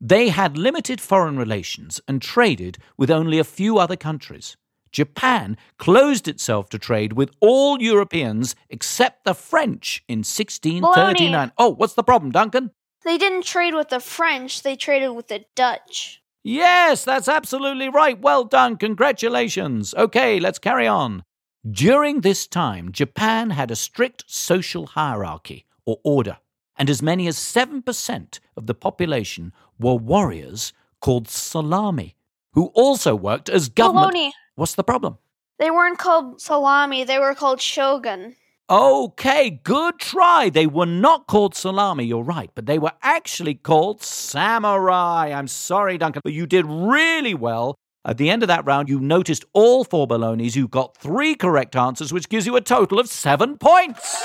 They 0.00 0.30
had 0.30 0.58
limited 0.58 1.00
foreign 1.00 1.36
relations 1.36 2.00
and 2.08 2.20
traded 2.20 2.76
with 2.96 3.08
only 3.08 3.38
a 3.38 3.44
few 3.44 3.78
other 3.78 3.96
countries. 3.96 4.56
Japan 4.92 5.56
closed 5.78 6.28
itself 6.28 6.68
to 6.70 6.78
trade 6.78 7.14
with 7.14 7.30
all 7.40 7.80
Europeans 7.82 8.54
except 8.68 9.24
the 9.24 9.34
French 9.34 10.04
in 10.06 10.18
1639. 10.18 11.52
Oh, 11.58 11.70
what's 11.70 11.94
the 11.94 12.02
problem, 12.04 12.30
Duncan? 12.30 12.70
They 13.04 13.18
didn't 13.18 13.44
trade 13.44 13.74
with 13.74 13.88
the 13.88 14.00
French, 14.00 14.62
they 14.62 14.76
traded 14.76 15.16
with 15.16 15.28
the 15.28 15.44
Dutch. 15.56 16.22
Yes, 16.44 17.04
that's 17.04 17.28
absolutely 17.28 17.88
right. 17.88 18.20
Well 18.20 18.44
done. 18.44 18.76
Congratulations. 18.76 19.94
Okay, 19.94 20.40
let's 20.40 20.58
carry 20.58 20.86
on. 20.86 21.24
During 21.68 22.20
this 22.20 22.48
time, 22.48 22.90
Japan 22.90 23.50
had 23.50 23.70
a 23.70 23.76
strict 23.76 24.24
social 24.26 24.86
hierarchy 24.86 25.64
or 25.86 25.98
order, 26.02 26.38
and 26.76 26.90
as 26.90 27.00
many 27.00 27.28
as 27.28 27.36
7% 27.36 28.40
of 28.56 28.66
the 28.66 28.74
population 28.74 29.52
were 29.78 29.94
warriors 29.94 30.72
called 31.00 31.28
salami, 31.28 32.16
who 32.54 32.66
also 32.74 33.14
worked 33.14 33.48
as 33.48 33.68
government. 33.68 34.14
Baloney. 34.14 34.30
What's 34.54 34.74
the 34.74 34.84
problem? 34.84 35.18
They 35.58 35.70
weren't 35.70 35.98
called 35.98 36.40
salami, 36.40 37.04
they 37.04 37.18
were 37.18 37.34
called 37.34 37.60
shogun. 37.60 38.36
Okay, 38.70 39.60
good 39.64 39.98
try. 39.98 40.48
They 40.48 40.66
were 40.66 40.86
not 40.86 41.26
called 41.26 41.54
salami, 41.54 42.04
you're 42.04 42.22
right, 42.22 42.50
but 42.54 42.64
they 42.66 42.78
were 42.78 42.92
actually 43.02 43.54
called 43.54 44.02
samurai. 44.02 45.30
I'm 45.32 45.48
sorry, 45.48 45.98
Duncan, 45.98 46.22
but 46.24 46.32
you 46.32 46.46
did 46.46 46.64
really 46.66 47.34
well. 47.34 47.74
At 48.04 48.18
the 48.18 48.30
end 48.30 48.42
of 48.42 48.48
that 48.48 48.64
round, 48.64 48.88
you 48.88 48.98
noticed 48.98 49.44
all 49.52 49.84
four 49.84 50.06
balonies. 50.06 50.56
You 50.56 50.68
got 50.68 50.96
three 50.96 51.34
correct 51.34 51.76
answers, 51.76 52.12
which 52.12 52.28
gives 52.28 52.46
you 52.46 52.56
a 52.56 52.60
total 52.60 52.98
of 52.98 53.08
seven 53.08 53.58
points. 53.58 54.16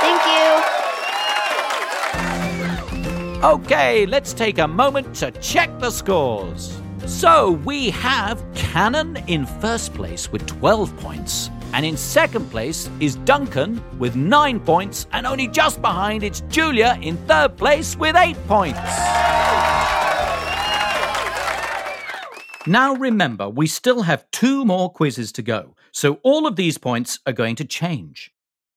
Thank 0.00 0.22
you. 0.24 0.80
Okay, 3.42 4.06
let's 4.06 4.32
take 4.32 4.58
a 4.58 4.68
moment 4.68 5.14
to 5.16 5.30
check 5.32 5.78
the 5.80 5.90
scores. 5.90 6.79
So 7.10 7.50
we 7.66 7.90
have 7.90 8.42
Cannon 8.54 9.16
in 9.26 9.44
first 9.44 9.92
place 9.94 10.30
with 10.30 10.46
12 10.46 10.96
points, 10.98 11.50
and 11.74 11.84
in 11.84 11.96
second 11.96 12.48
place 12.52 12.88
is 13.00 13.16
Duncan 13.16 13.82
with 13.98 14.14
9 14.14 14.60
points, 14.60 15.08
and 15.12 15.26
only 15.26 15.48
just 15.48 15.82
behind 15.82 16.22
it's 16.22 16.40
Julia 16.42 16.96
in 17.02 17.16
third 17.26 17.58
place 17.58 17.96
with 17.96 18.14
8 18.16 18.36
points. 18.46 18.78
Now 22.66 22.94
remember, 22.94 23.50
we 23.50 23.66
still 23.66 24.02
have 24.02 24.30
two 24.30 24.64
more 24.64 24.90
quizzes 24.90 25.32
to 25.32 25.42
go, 25.42 25.74
so 25.90 26.20
all 26.22 26.46
of 26.46 26.54
these 26.54 26.78
points 26.78 27.18
are 27.26 27.32
going 27.32 27.56
to 27.56 27.64
change. 27.64 28.32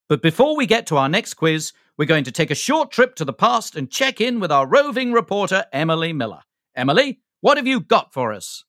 But 0.10 0.24
before 0.24 0.58
we 0.58 0.66
get 0.66 0.88
to 0.88 0.98
our 0.98 1.08
next 1.08 1.36
quiz, 1.36 1.72
we're 1.98 2.06
going 2.06 2.24
to 2.26 2.32
take 2.32 2.52
a 2.52 2.56
short 2.56 2.92
trip 2.92 3.16
to 3.16 3.26
the 3.26 3.32
past 3.32 3.76
and 3.76 3.92
check 3.92 4.20
in 4.20 4.40
with 4.40 4.52
our 4.52 4.68
roving 4.68 5.14
reporter, 5.14 5.66
Emily 5.72 6.12
Miller. 6.12 6.42
Emily, 6.76 7.20
what 7.44 7.58
have 7.58 7.68
you 7.68 7.82
got 7.82 8.14
for 8.14 8.32
us? 8.32 8.64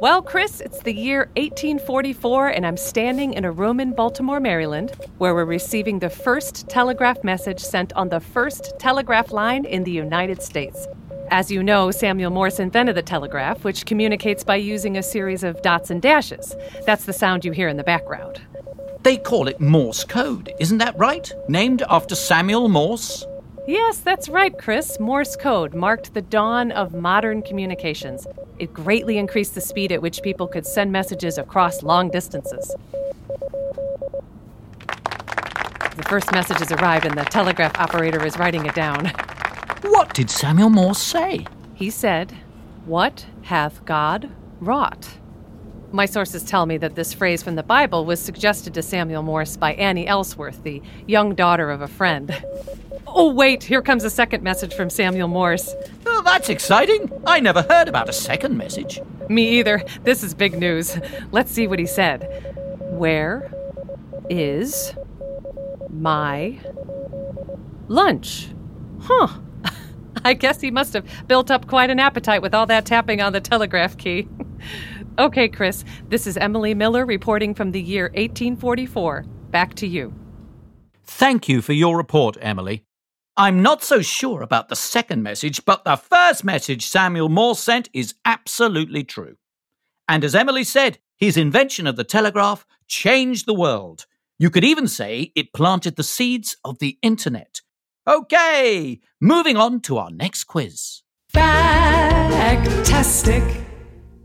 Well, 0.00 0.22
Chris, 0.22 0.60
it's 0.60 0.82
the 0.82 0.92
year 0.92 1.30
1844, 1.36 2.48
and 2.48 2.66
I'm 2.66 2.76
standing 2.76 3.32
in 3.34 3.44
a 3.44 3.52
room 3.52 3.78
in 3.78 3.92
Baltimore, 3.92 4.40
Maryland, 4.40 4.90
where 5.18 5.36
we're 5.36 5.44
receiving 5.44 6.00
the 6.00 6.10
first 6.10 6.68
telegraph 6.68 7.22
message 7.22 7.60
sent 7.60 7.92
on 7.92 8.08
the 8.08 8.18
first 8.18 8.76
telegraph 8.80 9.30
line 9.30 9.64
in 9.64 9.84
the 9.84 9.92
United 9.92 10.42
States. 10.42 10.88
As 11.30 11.48
you 11.48 11.62
know, 11.62 11.92
Samuel 11.92 12.32
Morse 12.32 12.58
invented 12.58 12.96
the 12.96 13.02
telegraph, 13.02 13.62
which 13.62 13.86
communicates 13.86 14.42
by 14.42 14.56
using 14.56 14.96
a 14.96 15.02
series 15.02 15.44
of 15.44 15.62
dots 15.62 15.88
and 15.88 16.02
dashes. 16.02 16.56
That's 16.84 17.04
the 17.04 17.12
sound 17.12 17.44
you 17.44 17.52
hear 17.52 17.68
in 17.68 17.76
the 17.76 17.84
background. 17.84 18.42
They 19.04 19.16
call 19.16 19.46
it 19.46 19.60
Morse 19.60 20.02
code, 20.02 20.52
isn't 20.58 20.78
that 20.78 20.98
right? 20.98 21.32
Named 21.48 21.84
after 21.88 22.16
Samuel 22.16 22.68
Morse? 22.68 23.24
Yes, 23.66 23.98
that's 23.98 24.28
right, 24.28 24.56
Chris. 24.58 24.98
Morse 24.98 25.36
code 25.36 25.72
marked 25.72 26.14
the 26.14 26.22
dawn 26.22 26.72
of 26.72 26.94
modern 26.94 27.42
communications. 27.42 28.26
It 28.58 28.74
greatly 28.74 29.18
increased 29.18 29.54
the 29.54 29.60
speed 29.60 29.92
at 29.92 30.02
which 30.02 30.20
people 30.22 30.48
could 30.48 30.66
send 30.66 30.90
messages 30.90 31.38
across 31.38 31.84
long 31.84 32.10
distances. 32.10 32.74
The 35.96 36.02
first 36.08 36.32
message 36.32 36.58
has 36.58 36.72
arrived, 36.72 37.06
and 37.06 37.16
the 37.16 37.24
telegraph 37.24 37.78
operator 37.78 38.24
is 38.26 38.36
writing 38.36 38.66
it 38.66 38.74
down. 38.74 39.12
What 39.82 40.12
did 40.12 40.28
Samuel 40.28 40.70
Morse 40.70 40.98
say? 40.98 41.46
He 41.74 41.88
said, 41.90 42.32
What 42.84 43.26
hath 43.42 43.84
God 43.84 44.30
wrought? 44.58 45.08
My 45.92 46.06
sources 46.06 46.42
tell 46.42 46.64
me 46.64 46.78
that 46.78 46.94
this 46.94 47.12
phrase 47.12 47.42
from 47.42 47.54
the 47.54 47.62
Bible 47.62 48.06
was 48.06 48.18
suggested 48.18 48.72
to 48.74 48.82
Samuel 48.82 49.22
Morse 49.22 49.58
by 49.58 49.74
Annie 49.74 50.06
Ellsworth, 50.06 50.62
the 50.62 50.80
young 51.06 51.34
daughter 51.34 51.70
of 51.70 51.82
a 51.82 51.88
friend. 51.88 52.42
Oh, 53.06 53.30
wait, 53.30 53.62
here 53.62 53.82
comes 53.82 54.02
a 54.02 54.08
second 54.08 54.42
message 54.42 54.72
from 54.72 54.88
Samuel 54.88 55.28
Morse. 55.28 55.74
Oh, 56.06 56.22
that's 56.24 56.48
exciting. 56.48 57.12
I 57.26 57.40
never 57.40 57.60
heard 57.60 57.88
about 57.88 58.08
a 58.08 58.12
second 58.14 58.56
message. 58.56 59.02
Me 59.28 59.58
either. 59.58 59.82
This 60.02 60.22
is 60.22 60.32
big 60.32 60.58
news. 60.58 60.98
Let's 61.30 61.52
see 61.52 61.66
what 61.66 61.78
he 61.78 61.84
said. 61.84 62.22
Where 62.78 63.52
is 64.30 64.94
my 65.90 66.58
lunch? 67.88 68.48
Huh. 69.02 69.28
I 70.24 70.32
guess 70.32 70.62
he 70.62 70.70
must 70.70 70.94
have 70.94 71.04
built 71.28 71.50
up 71.50 71.66
quite 71.66 71.90
an 71.90 72.00
appetite 72.00 72.40
with 72.40 72.54
all 72.54 72.64
that 72.66 72.86
tapping 72.86 73.20
on 73.20 73.34
the 73.34 73.42
telegraph 73.42 73.98
key. 73.98 74.26
okay, 75.18 75.48
Chris, 75.48 75.84
this 76.08 76.26
is 76.26 76.36
Emily 76.36 76.74
Miller 76.74 77.06
reporting 77.06 77.54
from 77.54 77.72
the 77.72 77.80
year 77.80 78.04
1844. 78.14 79.24
Back 79.50 79.74
to 79.74 79.86
you. 79.86 80.14
Thank 81.04 81.48
you 81.48 81.62
for 81.62 81.72
your 81.72 81.96
report, 81.96 82.36
Emily. 82.40 82.84
I'm 83.36 83.62
not 83.62 83.82
so 83.82 84.02
sure 84.02 84.42
about 84.42 84.68
the 84.68 84.76
second 84.76 85.22
message, 85.22 85.64
but 85.64 85.84
the 85.84 85.96
first 85.96 86.44
message 86.44 86.86
Samuel 86.86 87.30
Morse 87.30 87.60
sent 87.60 87.88
is 87.92 88.14
absolutely 88.24 89.04
true. 89.04 89.36
And 90.08 90.24
as 90.24 90.34
Emily 90.34 90.64
said, 90.64 90.98
his 91.16 91.36
invention 91.36 91.86
of 91.86 91.94
the 91.96 92.02
telegraph 92.04 92.66
changed 92.88 93.46
the 93.46 93.54
world. 93.54 94.06
You 94.38 94.50
could 94.50 94.64
even 94.64 94.88
say 94.88 95.32
it 95.34 95.54
planted 95.54 95.96
the 95.96 96.02
seeds 96.02 96.56
of 96.64 96.78
the 96.78 96.98
internet. 97.00 97.62
Okay, 98.06 99.00
moving 99.20 99.56
on 99.56 99.80
to 99.82 99.98
our 99.98 100.10
next 100.10 100.44
quiz. 100.44 101.02
Fantastic. 101.28 103.42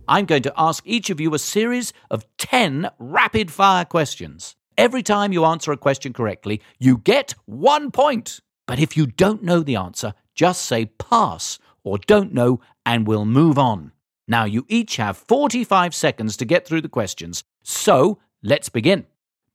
I'm 0.07 0.25
going 0.25 0.43
to 0.43 0.53
ask 0.57 0.83
each 0.85 1.09
of 1.09 1.19
you 1.19 1.33
a 1.33 1.39
series 1.39 1.91
of 2.09 2.25
10 2.37 2.89
rapid 2.97 3.51
fire 3.51 3.85
questions. 3.85 4.55
Every 4.77 5.03
time 5.03 5.33
you 5.33 5.43
answer 5.43 5.71
a 5.71 5.77
question 5.77 6.13
correctly, 6.13 6.61
you 6.79 6.97
get 6.97 7.33
one 7.45 7.91
point. 7.91 8.39
But 8.67 8.79
if 8.79 8.95
you 8.95 9.07
don't 9.07 9.43
know 9.43 9.61
the 9.61 9.75
answer, 9.75 10.13
just 10.35 10.63
say 10.63 10.85
pass 10.85 11.59
or 11.83 11.97
don't 11.97 12.33
know 12.33 12.61
and 12.85 13.07
we'll 13.07 13.25
move 13.25 13.57
on. 13.57 13.91
Now, 14.27 14.45
you 14.45 14.65
each 14.67 14.97
have 14.97 15.17
45 15.17 15.95
seconds 15.95 16.37
to 16.37 16.45
get 16.45 16.67
through 16.67 16.81
the 16.81 16.89
questions. 16.89 17.43
So, 17.63 18.19
let's 18.43 18.69
begin. 18.69 19.05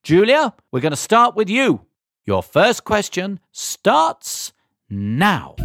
Julia, 0.01 0.53
we're 0.71 0.81
going 0.81 0.91
to 0.91 0.97
start 0.97 1.35
with 1.35 1.49
you. 1.49 1.85
Your 2.25 2.43
first 2.43 2.83
question 2.83 3.39
starts 3.51 4.51
now. 4.89 5.55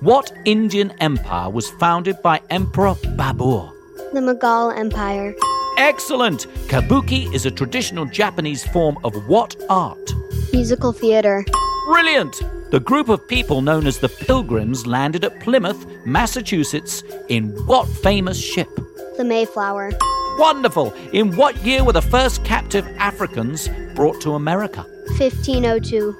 What 0.00 0.32
Indian 0.44 0.92
empire 1.00 1.50
was 1.50 1.70
founded 1.70 2.20
by 2.22 2.40
Emperor 2.50 2.94
Babur? 3.16 3.73
The 4.14 4.20
Mughal 4.20 4.78
Empire. 4.78 5.34
Excellent! 5.76 6.46
Kabuki 6.68 7.34
is 7.34 7.46
a 7.46 7.50
traditional 7.50 8.04
Japanese 8.04 8.64
form 8.68 8.96
of 9.02 9.12
what 9.26 9.56
art? 9.68 10.14
Musical 10.52 10.92
theater. 10.92 11.44
Brilliant! 11.86 12.40
The 12.70 12.78
group 12.78 13.08
of 13.08 13.26
people 13.26 13.60
known 13.60 13.88
as 13.88 13.98
the 13.98 14.08
Pilgrims 14.08 14.86
landed 14.86 15.24
at 15.24 15.40
Plymouth, 15.40 15.84
Massachusetts, 16.06 17.02
in 17.26 17.50
what 17.66 17.88
famous 17.88 18.38
ship? 18.40 18.68
The 19.16 19.24
Mayflower. 19.24 19.90
Wonderful! 20.38 20.92
In 21.12 21.34
what 21.34 21.56
year 21.64 21.82
were 21.82 21.92
the 21.92 22.00
first 22.00 22.44
captive 22.44 22.86
Africans 22.98 23.68
brought 23.96 24.20
to 24.20 24.34
America? 24.34 24.86
1502. 25.18 26.16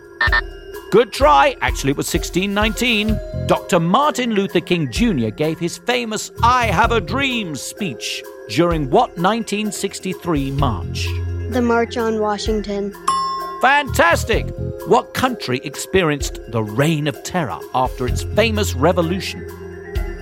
Good 0.95 1.13
try. 1.13 1.57
Actually, 1.61 1.91
it 1.91 1.97
was 1.97 2.15
1619. 2.15 3.19
Dr. 3.49 3.81
Martin 3.81 4.31
Luther 4.31 4.61
King 4.61 4.89
Jr. 4.93 5.31
gave 5.31 5.59
his 5.59 5.77
famous 5.77 6.31
I 6.41 6.67
Have 6.67 6.93
a 6.93 7.01
Dream 7.01 7.57
speech 7.57 8.23
during 8.49 8.89
what 8.91 9.09
1963 9.19 10.53
march? 10.53 11.09
The 11.51 11.61
March 11.61 11.97
on 11.97 12.21
Washington. 12.21 12.95
Fantastic! 13.61 14.47
What 14.87 15.15
country 15.15 15.61
experienced 15.65 16.39
the 16.53 16.63
Reign 16.63 17.09
of 17.09 17.21
Terror 17.25 17.59
after 17.75 18.07
its 18.07 18.23
famous 18.23 18.75
revolution? 18.75 19.45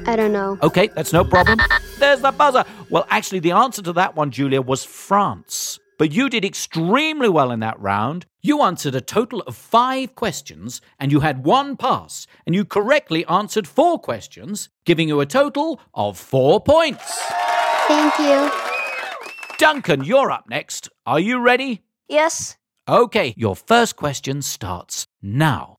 I 0.07 0.17
don't 0.17 0.33
know. 0.33 0.57
Okay, 0.63 0.87
that's 0.95 1.13
no 1.13 1.23
problem. 1.23 1.61
There's 1.99 2.23
the 2.23 2.33
buzzer. 2.33 2.65
Well, 2.89 3.07
actually, 3.11 3.41
the 3.41 3.53
answer 3.53 3.83
to 3.83 3.93
that 3.93 4.17
one, 4.17 4.31
Julia, 4.31 4.63
was 4.63 4.87
France. 4.87 5.81
But 6.03 6.11
you 6.11 6.29
did 6.29 6.45
extremely 6.45 7.29
well 7.29 7.53
in 7.53 7.61
that 7.61 7.79
round. 7.79 8.27
You 8.41 8.63
answered 8.63 8.97
a 8.97 9.01
total 9.01 9.41
of 9.43 9.55
five 9.55 10.17
questions 10.17 10.81
and 10.99 11.13
you 11.13 11.21
had 11.21 11.45
one 11.45 11.77
pass, 11.77 12.27
and 12.45 12.57
you 12.57 12.65
correctly 12.65 13.25
answered 13.27 13.69
four 13.69 14.01
questions, 14.01 14.69
giving 14.85 15.07
you 15.07 15.21
a 15.21 15.27
total 15.27 15.79
of 15.95 16.19
four 16.19 16.61
points. 16.61 17.23
Thank 17.87 18.19
you. 18.19 18.51
Duncan, 19.59 20.03
you're 20.03 20.33
up 20.33 20.49
next. 20.49 20.89
Are 21.07 21.21
you 21.21 21.39
ready? 21.39 21.83
Yes. 22.09 22.57
Okay, 22.89 23.33
your 23.37 23.55
first 23.55 23.95
question 23.95 24.43
starts 24.43 25.07
now. 25.23 25.77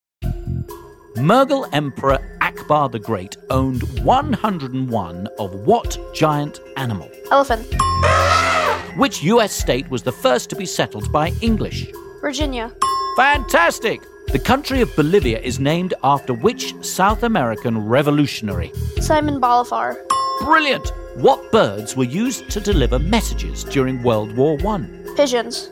Mughal 1.18 1.68
Emperor 1.74 2.38
Akbar 2.40 2.88
the 2.88 3.00
Great 3.00 3.36
owned 3.50 3.84
101 4.06 5.28
of 5.38 5.54
what 5.66 5.98
giant 6.14 6.62
animal? 6.78 7.12
Elephant. 7.30 7.68
Which 8.96 9.24
US 9.24 9.52
state 9.52 9.90
was 9.90 10.04
the 10.04 10.12
first 10.12 10.52
to 10.52 10.56
be 10.56 10.68
settled 10.68 11.12
by 11.12 11.34
English? 11.42 11.88
Virginia. 12.22 12.72
Fantastic! 13.16 14.02
The 14.28 14.38
country 14.38 14.82
of 14.82 14.96
Bolivia 14.96 15.40
is 15.40 15.60
named 15.60 15.96
after 16.04 16.34
which 16.36 16.76
South 16.86 17.24
American 17.24 17.88
revolutionary? 17.88 18.72
Simon 19.02 19.40
Bolivar. 19.40 19.98
Brilliant! 20.42 20.94
What 21.16 21.52
birds 21.52 21.96
were 21.96 22.04
used 22.04 22.52
to 22.52 22.60
deliver 22.60 23.00
messages 23.00 23.64
during 23.64 24.04
World 24.04 24.36
War 24.38 24.60
I? 24.68 24.86
Pigeons. 25.16 25.72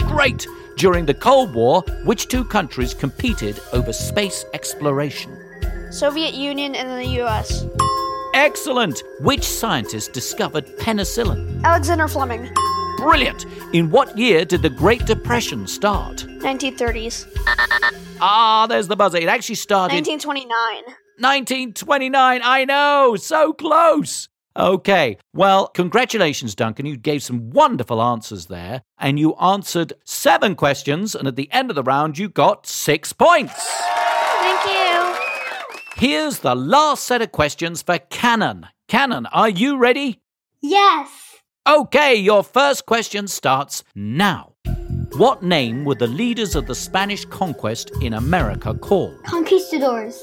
Great! 0.00 0.46
During 0.76 1.04
the 1.04 1.14
Cold 1.14 1.52
War, 1.52 1.82
which 2.04 2.28
two 2.28 2.44
countries 2.44 2.94
competed 2.94 3.58
over 3.72 3.92
space 3.92 4.44
exploration? 4.54 5.36
Soviet 5.90 6.34
Union 6.34 6.76
and 6.76 6.90
the 6.90 7.22
US. 7.22 7.64
Excellent! 8.36 9.02
Which 9.20 9.44
scientist 9.44 10.12
discovered 10.12 10.66
penicillin? 10.76 11.64
Alexander 11.64 12.06
Fleming. 12.06 12.52
Brilliant! 12.98 13.46
In 13.72 13.90
what 13.90 14.18
year 14.18 14.44
did 14.44 14.60
the 14.60 14.68
Great 14.68 15.06
Depression 15.06 15.66
start? 15.66 16.18
1930s. 16.18 17.26
Ah, 18.20 18.66
there's 18.68 18.88
the 18.88 18.96
buzzer. 18.96 19.16
It 19.16 19.28
actually 19.28 19.54
started 19.54 19.94
1929. 19.94 20.50
1929. 21.18 22.40
I 22.44 22.64
know, 22.66 23.16
so 23.18 23.54
close. 23.54 24.28
Okay, 24.54 25.16
well, 25.32 25.68
congratulations, 25.68 26.54
Duncan. 26.54 26.84
You 26.84 26.98
gave 26.98 27.22
some 27.22 27.50
wonderful 27.50 28.02
answers 28.02 28.46
there, 28.46 28.82
and 28.98 29.18
you 29.18 29.34
answered 29.36 29.94
seven 30.04 30.54
questions, 30.56 31.14
and 31.14 31.26
at 31.26 31.36
the 31.36 31.50
end 31.52 31.70
of 31.70 31.74
the 31.74 31.82
round, 31.82 32.18
you 32.18 32.28
got 32.28 32.66
six 32.66 33.14
points. 33.14 33.54
Thank 34.40 34.64
you. 34.66 34.85
Here's 35.98 36.40
the 36.40 36.54
last 36.54 37.04
set 37.04 37.22
of 37.22 37.32
questions 37.32 37.80
for 37.80 37.96
Cannon. 37.96 38.66
Cannon, 38.86 39.24
are 39.32 39.48
you 39.48 39.78
ready? 39.78 40.20
Yes. 40.60 41.08
Okay, 41.66 42.14
your 42.14 42.44
first 42.44 42.84
question 42.84 43.26
starts 43.26 43.82
now. 43.94 44.52
What 45.16 45.42
name 45.42 45.86
were 45.86 45.94
the 45.94 46.06
leaders 46.06 46.54
of 46.54 46.66
the 46.66 46.74
Spanish 46.74 47.24
conquest 47.24 47.92
in 48.02 48.12
America 48.12 48.74
called? 48.74 49.16
Conquistadors. 49.24 50.22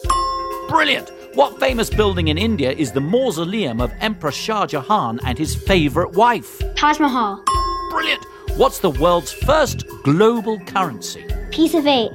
Brilliant! 0.69 1.09
What 1.33 1.59
famous 1.59 1.89
building 1.89 2.27
in 2.27 2.37
India 2.37 2.71
is 2.71 2.91
the 2.91 3.01
mausoleum 3.01 3.81
of 3.81 3.91
Emperor 3.99 4.31
Shah 4.31 4.67
Jahan 4.67 5.19
and 5.25 5.39
his 5.39 5.55
favorite 5.55 6.11
wife? 6.11 6.61
Taj 6.75 6.99
Mahal. 6.99 7.43
Brilliant! 7.89 8.23
What's 8.57 8.77
the 8.77 8.91
world's 8.91 9.33
first 9.33 9.85
global 10.03 10.59
currency? 10.65 11.25
Piece 11.49 11.73
of 11.73 11.87
eight. 11.87 12.11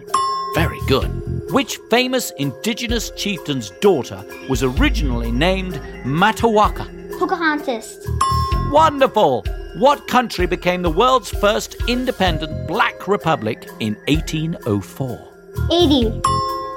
Very 0.54 0.80
good. 0.86 1.08
Which 1.52 1.78
famous 1.90 2.30
indigenous 2.38 3.10
chieftain's 3.10 3.70
daughter 3.80 4.24
was 4.48 4.62
originally 4.62 5.30
named 5.30 5.74
Matoaka? 6.04 7.18
Pocahontas. 7.18 8.06
Wonderful! 8.70 9.44
What 9.78 10.08
country 10.08 10.46
became 10.46 10.82
the 10.82 10.90
world's 10.90 11.30
first 11.30 11.76
independent 11.86 12.66
black 12.66 13.06
republic 13.06 13.68
in 13.80 13.94
1804? 14.08 15.28
80. 15.70 16.22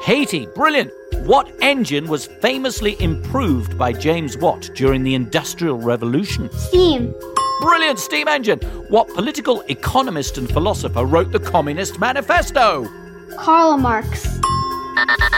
Haiti, 0.04 0.48
brilliant! 0.56 0.92
What 1.26 1.52
engine 1.62 2.08
was 2.08 2.28
famously 2.28 3.02
improved 3.02 3.78
by 3.78 3.94
James 3.94 4.38
Watt 4.38 4.70
during 4.76 5.04
the 5.04 5.16
Industrial 5.16 5.78
Revolution? 5.78 6.52
Steam. 6.52 7.14
Brilliant 7.62 8.00
steam 8.00 8.28
engine! 8.28 8.60
What 8.90 9.08
political 9.10 9.62
economist 9.70 10.38
and 10.38 10.50
philosopher 10.50 11.06
wrote 11.06 11.32
the 11.32 11.40
Communist 11.40 12.00
Manifesto? 12.00 12.90
Karl 13.38 13.78
Marx. 13.78 14.28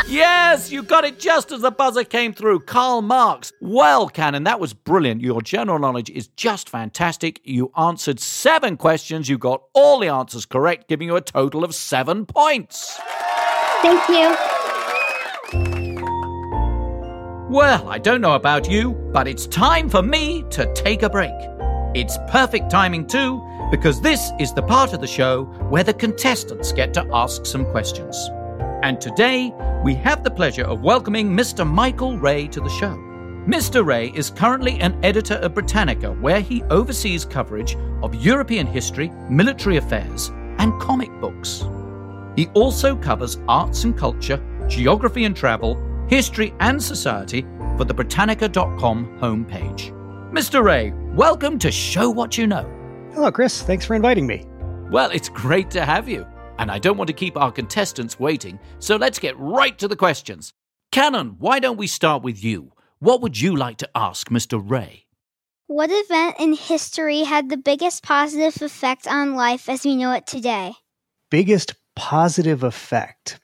Yes, 0.07 0.71
you 0.71 0.83
got 0.83 1.05
it 1.05 1.19
just 1.19 1.51
as 1.51 1.61
the 1.61 1.71
buzzer 1.71 2.03
came 2.03 2.33
through. 2.33 2.61
Karl 2.61 3.01
Marx. 3.01 3.53
Well, 3.61 4.09
Cannon, 4.09 4.43
that 4.43 4.59
was 4.59 4.73
brilliant. 4.73 5.21
Your 5.21 5.41
general 5.41 5.79
knowledge 5.79 6.09
is 6.09 6.27
just 6.29 6.69
fantastic. 6.69 7.39
You 7.43 7.71
answered 7.77 8.19
seven 8.19 8.77
questions. 8.77 9.29
You 9.29 9.37
got 9.37 9.63
all 9.73 9.99
the 9.99 10.09
answers 10.09 10.45
correct, 10.45 10.87
giving 10.87 11.07
you 11.07 11.15
a 11.15 11.21
total 11.21 11.63
of 11.63 11.73
seven 11.73 12.25
points. 12.25 12.99
Thank 13.81 14.07
you. 14.09 14.35
Well, 17.49 17.87
I 17.87 17.99
don't 17.99 18.21
know 18.21 18.33
about 18.33 18.69
you, 18.69 18.93
but 19.13 19.27
it's 19.27 19.45
time 19.47 19.87
for 19.87 20.01
me 20.01 20.43
to 20.49 20.71
take 20.73 21.03
a 21.03 21.09
break. 21.09 21.33
It's 21.95 22.17
perfect 22.27 22.71
timing 22.71 23.05
too, 23.05 23.39
because 23.69 24.01
this 24.01 24.31
is 24.39 24.51
the 24.51 24.63
part 24.63 24.93
of 24.93 25.01
the 25.01 25.05
show 25.05 25.43
where 25.69 25.83
the 25.83 25.93
contestants 25.93 26.71
get 26.71 26.91
to 26.95 27.07
ask 27.13 27.45
some 27.45 27.65
questions. 27.65 28.17
And 28.81 28.99
today, 28.99 29.53
we 29.83 29.93
have 29.95 30.23
the 30.23 30.31
pleasure 30.31 30.63
of 30.63 30.81
welcoming 30.81 31.29
Mr. 31.29 31.65
Michael 31.69 32.17
Ray 32.17 32.47
to 32.47 32.59
the 32.59 32.69
show. 32.69 32.95
Mr. 33.45 33.85
Ray 33.85 34.11
is 34.15 34.31
currently 34.31 34.79
an 34.79 34.97
editor 35.05 35.35
of 35.35 35.53
Britannica, 35.53 36.13
where 36.13 36.39
he 36.39 36.63
oversees 36.63 37.25
coverage 37.25 37.75
of 38.01 38.15
European 38.15 38.65
history, 38.65 39.09
military 39.29 39.77
affairs, 39.77 40.29
and 40.57 40.81
comic 40.81 41.11
books. 41.21 41.63
He 42.35 42.47
also 42.55 42.95
covers 42.95 43.37
arts 43.47 43.83
and 43.83 43.95
culture, 43.95 44.41
geography 44.67 45.25
and 45.25 45.35
travel, 45.35 45.77
history 46.07 46.55
and 46.59 46.81
society 46.81 47.45
for 47.77 47.83
the 47.83 47.93
Britannica.com 47.93 49.19
homepage. 49.19 50.02
Mr. 50.33 50.63
Ray, 50.63 50.91
welcome 51.13 51.59
to 51.59 51.71
Show 51.71 52.09
What 52.09 52.39
You 52.39 52.47
Know. 52.47 52.67
Hello, 53.13 53.31
Chris. 53.31 53.61
Thanks 53.61 53.85
for 53.85 53.93
inviting 53.93 54.25
me. 54.25 54.43
Well, 54.89 55.11
it's 55.11 55.29
great 55.29 55.69
to 55.69 55.85
have 55.85 56.09
you. 56.09 56.25
And 56.57 56.71
I 56.71 56.79
don't 56.79 56.97
want 56.97 57.09
to 57.09 57.13
keep 57.13 57.37
our 57.37 57.51
contestants 57.51 58.19
waiting, 58.19 58.59
so 58.79 58.95
let's 58.95 59.19
get 59.19 59.37
right 59.37 59.77
to 59.77 59.87
the 59.87 59.95
questions. 59.95 60.51
Cannon, 60.91 61.35
why 61.37 61.59
don't 61.59 61.77
we 61.77 61.85
start 61.85 62.23
with 62.23 62.43
you? 62.43 62.71
What 62.97 63.21
would 63.21 63.39
you 63.39 63.55
like 63.55 63.77
to 63.77 63.89
ask 63.93 64.29
Mr. 64.29 64.59
Ray? 64.59 65.05
What 65.67 65.91
event 65.91 66.37
in 66.39 66.53
history 66.53 67.19
had 67.19 67.49
the 67.49 67.57
biggest 67.57 68.01
positive 68.01 68.59
effect 68.59 69.05
on 69.05 69.35
life 69.35 69.69
as 69.69 69.85
we 69.85 69.95
know 69.95 70.13
it 70.13 70.25
today? 70.25 70.73
Biggest 71.29 71.75
positive 71.95 72.63
effect? 72.63 73.39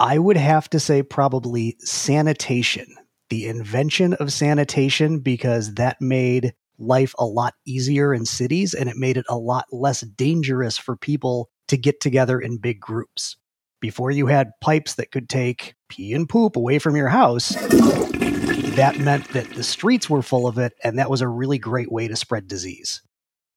I 0.00 0.18
would 0.18 0.38
have 0.38 0.68
to 0.70 0.80
say 0.80 1.04
probably 1.04 1.76
sanitation. 1.78 2.96
The 3.32 3.46
invention 3.46 4.12
of 4.12 4.30
sanitation, 4.30 5.20
because 5.20 5.72
that 5.76 6.02
made 6.02 6.52
life 6.78 7.14
a 7.18 7.24
lot 7.24 7.54
easier 7.64 8.12
in 8.12 8.26
cities 8.26 8.74
and 8.74 8.90
it 8.90 8.96
made 8.98 9.16
it 9.16 9.24
a 9.26 9.38
lot 9.38 9.64
less 9.72 10.02
dangerous 10.02 10.76
for 10.76 10.98
people 10.98 11.48
to 11.68 11.78
get 11.78 11.98
together 11.98 12.38
in 12.38 12.58
big 12.58 12.78
groups. 12.78 13.38
Before 13.80 14.10
you 14.10 14.26
had 14.26 14.50
pipes 14.60 14.96
that 14.96 15.12
could 15.12 15.30
take 15.30 15.76
pee 15.88 16.12
and 16.12 16.28
poop 16.28 16.56
away 16.56 16.78
from 16.78 16.94
your 16.94 17.08
house, 17.08 17.54
that 18.76 18.98
meant 19.00 19.26
that 19.30 19.48
the 19.54 19.62
streets 19.62 20.10
were 20.10 20.20
full 20.20 20.46
of 20.46 20.58
it, 20.58 20.74
and 20.84 20.98
that 20.98 21.08
was 21.08 21.22
a 21.22 21.28
really 21.28 21.56
great 21.56 21.90
way 21.90 22.08
to 22.08 22.16
spread 22.16 22.46
disease. 22.46 23.00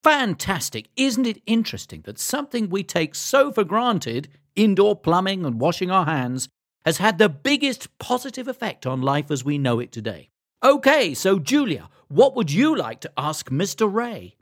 Fantastic. 0.05 0.87
Isn't 0.95 1.27
it 1.27 1.41
interesting 1.45 2.01
that 2.05 2.17
something 2.17 2.69
we 2.69 2.83
take 2.83 3.13
so 3.13 3.51
for 3.51 3.65
granted, 3.65 4.29
indoor 4.55 4.95
plumbing 4.95 5.45
and 5.45 5.59
washing 5.59 5.91
our 5.91 6.05
hands, 6.05 6.47
has 6.85 6.99
had 6.99 7.17
the 7.17 7.29
biggest 7.29 7.97
positive 7.97 8.47
effect 8.47 8.85
on 8.85 9.01
life 9.01 9.31
as 9.31 9.43
we 9.43 9.57
know 9.57 9.79
it 9.79 9.91
today? 9.91 10.29
Okay, 10.63 11.13
so 11.13 11.39
Julia, 11.39 11.89
what 12.07 12.35
would 12.35 12.51
you 12.51 12.75
like 12.75 13.01
to 13.01 13.11
ask 13.17 13.49
Mr. 13.49 13.91
Ray? 13.91 14.35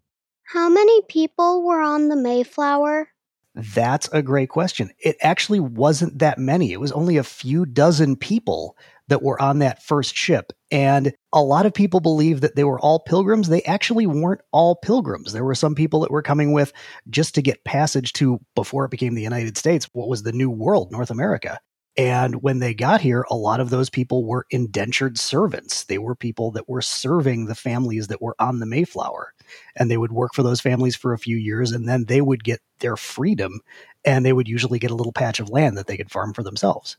How 0.44 0.70
many 0.70 1.02
people 1.04 1.64
were 1.64 1.82
on 1.82 2.10
the 2.10 2.16
Mayflower? 2.16 3.08
That's 3.56 4.10
a 4.12 4.22
great 4.22 4.50
question. 4.50 4.92
It 5.00 5.16
actually 5.22 5.60
wasn't 5.60 6.20
that 6.20 6.40
many. 6.40 6.72
It 6.72 6.80
was 6.80 6.92
only 6.92 7.18
a 7.18 7.24
few 7.24 7.66
dozen 7.66 8.16
people 8.16 8.76
that 9.10 9.22
were 9.22 9.40
on 9.42 9.60
that 9.60 9.84
first 9.84 10.16
ship. 10.16 10.54
And 10.72 11.14
a 11.32 11.42
lot 11.42 11.66
of 11.66 11.74
people 11.74 12.00
believe 12.00 12.42
that 12.42 12.56
they 12.56 12.64
were 12.64 12.80
all 12.80 13.00
pilgrims. 13.00 13.48
They 13.48 13.62
actually 13.64 14.08
weren't 14.08 14.42
all 14.52 14.76
pilgrims. 14.76 15.34
There 15.34 15.44
were 15.44 15.56
some 15.56 15.76
people 15.76 16.00
that 16.02 16.12
were 16.12 16.22
coming 16.22 16.52
with 16.52 16.74
just 17.10 17.36
to 17.36 17.42
get 17.42 17.64
passage 17.64 18.14
to, 18.14 18.40
before 18.56 18.86
it 18.86 18.92
became 18.92 19.14
the 19.14 19.22
United 19.22 19.58
States, 19.58 19.88
what 19.94 20.10
was 20.10 20.24
the 20.24 20.32
New 20.32 20.50
World, 20.50 20.92
North 20.92 21.12
America. 21.12 21.60
And 21.96 22.42
when 22.42 22.60
they 22.60 22.74
got 22.74 23.02
here, 23.02 23.24
a 23.30 23.36
lot 23.36 23.60
of 23.60 23.70
those 23.70 23.90
people 23.90 24.26
were 24.26 24.48
indentured 24.50 25.20
servants. 25.20 25.84
They 25.84 26.00
were 26.00 26.16
people 26.16 26.52
that 26.52 26.68
were 26.68 26.82
serving 26.82 27.46
the 27.46 27.56
families 27.56 28.08
that 28.08 28.22
were 28.22 28.36
on 28.40 28.60
the 28.60 28.66
Mayflower. 28.66 29.34
And 29.76 29.92
they 29.92 29.98
would 29.98 30.12
work 30.12 30.34
for 30.34 30.42
those 30.42 30.62
families 30.62 30.96
for 30.96 31.14
a 31.14 31.20
few 31.20 31.38
years 31.38 31.72
and 31.72 31.88
then 31.88 32.06
they 32.06 32.22
would 32.22 32.44
get 32.44 32.62
their 32.80 32.98
freedom 32.98 33.62
and 34.04 34.26
they 34.26 34.34
would 34.34 34.48
usually 34.48 34.80
get 34.80 34.92
a 34.92 34.96
little 34.96 35.14
patch 35.14 35.40
of 35.40 35.50
land 35.50 35.78
that 35.78 35.86
they 35.86 35.98
could 35.98 36.12
farm 36.12 36.34
for 36.34 36.42
themselves. 36.42 36.98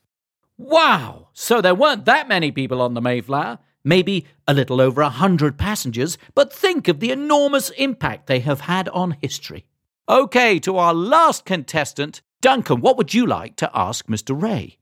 Wow! 0.56 1.28
So 1.32 1.60
there 1.60 1.74
weren't 1.74 2.04
that 2.04 2.28
many 2.28 2.52
people 2.52 2.80
on 2.80 2.94
the 2.94 3.00
Mayflower. 3.00 3.58
Maybe 3.82 4.26
a 4.46 4.54
little 4.54 4.80
over 4.80 5.02
a 5.02 5.10
hundred 5.10 5.58
passengers, 5.58 6.16
but 6.34 6.52
think 6.52 6.88
of 6.88 7.00
the 7.00 7.10
enormous 7.10 7.70
impact 7.70 8.28
they 8.28 8.40
have 8.40 8.60
had 8.60 8.88
on 8.90 9.16
history. 9.20 9.66
Okay, 10.08 10.58
to 10.60 10.78
our 10.78 10.94
last 10.94 11.44
contestant, 11.44 12.22
Duncan, 12.40 12.80
what 12.80 12.96
would 12.96 13.12
you 13.12 13.26
like 13.26 13.56
to 13.56 13.70
ask 13.74 14.06
Mr. 14.06 14.40
Ray? 14.40 14.78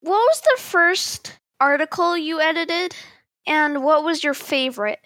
What 0.00 0.18
was 0.18 0.40
the 0.40 0.62
first 0.62 1.38
article 1.60 2.16
you 2.16 2.40
edited? 2.40 2.94
And 3.46 3.82
what 3.82 4.04
was 4.04 4.22
your 4.24 4.34
favorite? 4.34 5.00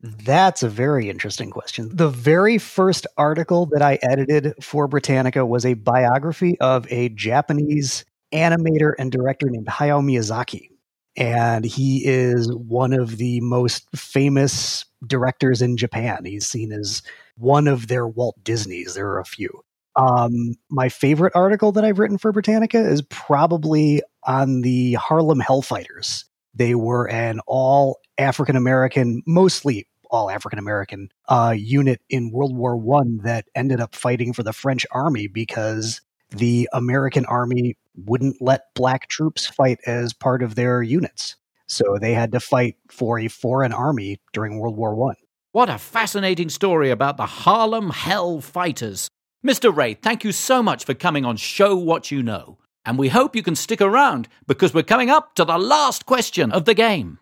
That's 0.00 0.62
a 0.62 0.68
very 0.68 1.10
interesting 1.10 1.50
question. 1.50 1.90
The 1.92 2.08
very 2.08 2.58
first 2.58 3.06
article 3.16 3.66
that 3.66 3.82
I 3.82 3.98
edited 4.02 4.54
for 4.62 4.86
Britannica 4.86 5.44
was 5.44 5.66
a 5.66 5.74
biography 5.74 6.58
of 6.60 6.86
a 6.90 7.08
Japanese 7.10 8.04
animator 8.32 8.92
and 8.98 9.10
director 9.10 9.48
named 9.50 9.66
Hayao 9.66 10.04
Miyazaki. 10.04 10.68
And 11.16 11.64
he 11.64 12.06
is 12.06 12.52
one 12.54 12.92
of 12.92 13.16
the 13.16 13.40
most 13.40 13.88
famous 13.96 14.84
directors 15.04 15.60
in 15.60 15.76
Japan. 15.76 16.24
He's 16.24 16.46
seen 16.46 16.72
as 16.72 17.02
one 17.36 17.66
of 17.66 17.88
their 17.88 18.06
Walt 18.06 18.36
Disneys. 18.44 18.94
There 18.94 19.08
are 19.08 19.18
a 19.18 19.24
few. 19.24 19.50
Um, 19.96 20.54
my 20.70 20.88
favorite 20.88 21.32
article 21.34 21.72
that 21.72 21.84
I've 21.84 21.98
written 21.98 22.18
for 22.18 22.30
Britannica 22.30 22.78
is 22.78 23.02
probably 23.02 24.00
on 24.28 24.60
the 24.60 24.92
Harlem 24.94 25.40
Hellfighters. 25.40 26.24
They 26.54 26.74
were 26.74 27.08
an 27.08 27.40
all 27.46 27.98
African 28.18 28.54
American, 28.54 29.22
mostly 29.26 29.88
all 30.10 30.30
African 30.30 30.58
American 30.58 31.10
uh, 31.28 31.54
unit 31.56 32.00
in 32.08 32.30
World 32.30 32.54
War 32.54 32.76
One 32.76 33.18
that 33.24 33.46
ended 33.54 33.80
up 33.80 33.94
fighting 33.94 34.32
for 34.32 34.42
the 34.42 34.52
French 34.52 34.86
army 34.92 35.26
because 35.26 36.00
the 36.30 36.68
American 36.72 37.24
army 37.26 37.76
wouldn't 38.06 38.40
let 38.40 38.74
black 38.74 39.08
troops 39.08 39.46
fight 39.46 39.78
as 39.86 40.12
part 40.12 40.42
of 40.42 40.54
their 40.54 40.82
units. 40.82 41.36
So 41.66 41.98
they 42.00 42.14
had 42.14 42.32
to 42.32 42.40
fight 42.40 42.76
for 42.88 43.18
a 43.18 43.28
foreign 43.28 43.72
army 43.72 44.20
during 44.32 44.58
World 44.58 44.76
War 44.76 44.94
One. 44.94 45.16
What 45.52 45.70
a 45.70 45.78
fascinating 45.78 46.50
story 46.50 46.90
about 46.90 47.16
the 47.16 47.26
Harlem 47.26 47.90
Hell 47.90 48.40
Fighters. 48.40 49.08
Mr. 49.44 49.74
Ray, 49.74 49.94
thank 49.94 50.24
you 50.24 50.32
so 50.32 50.62
much 50.62 50.84
for 50.84 50.94
coming 50.94 51.24
on 51.24 51.36
Show 51.36 51.76
What 51.76 52.10
You 52.10 52.22
Know. 52.22 52.58
And 52.88 52.96
we 52.96 53.10
hope 53.10 53.36
you 53.36 53.42
can 53.42 53.54
stick 53.54 53.82
around 53.82 54.28
because 54.46 54.72
we're 54.72 54.82
coming 54.82 55.10
up 55.10 55.34
to 55.34 55.44
the 55.44 55.58
last 55.58 56.06
question 56.06 56.50
of 56.50 56.64
the 56.64 56.72
game. 56.72 57.18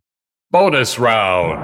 Bonus 0.53 0.97
round. 0.97 1.59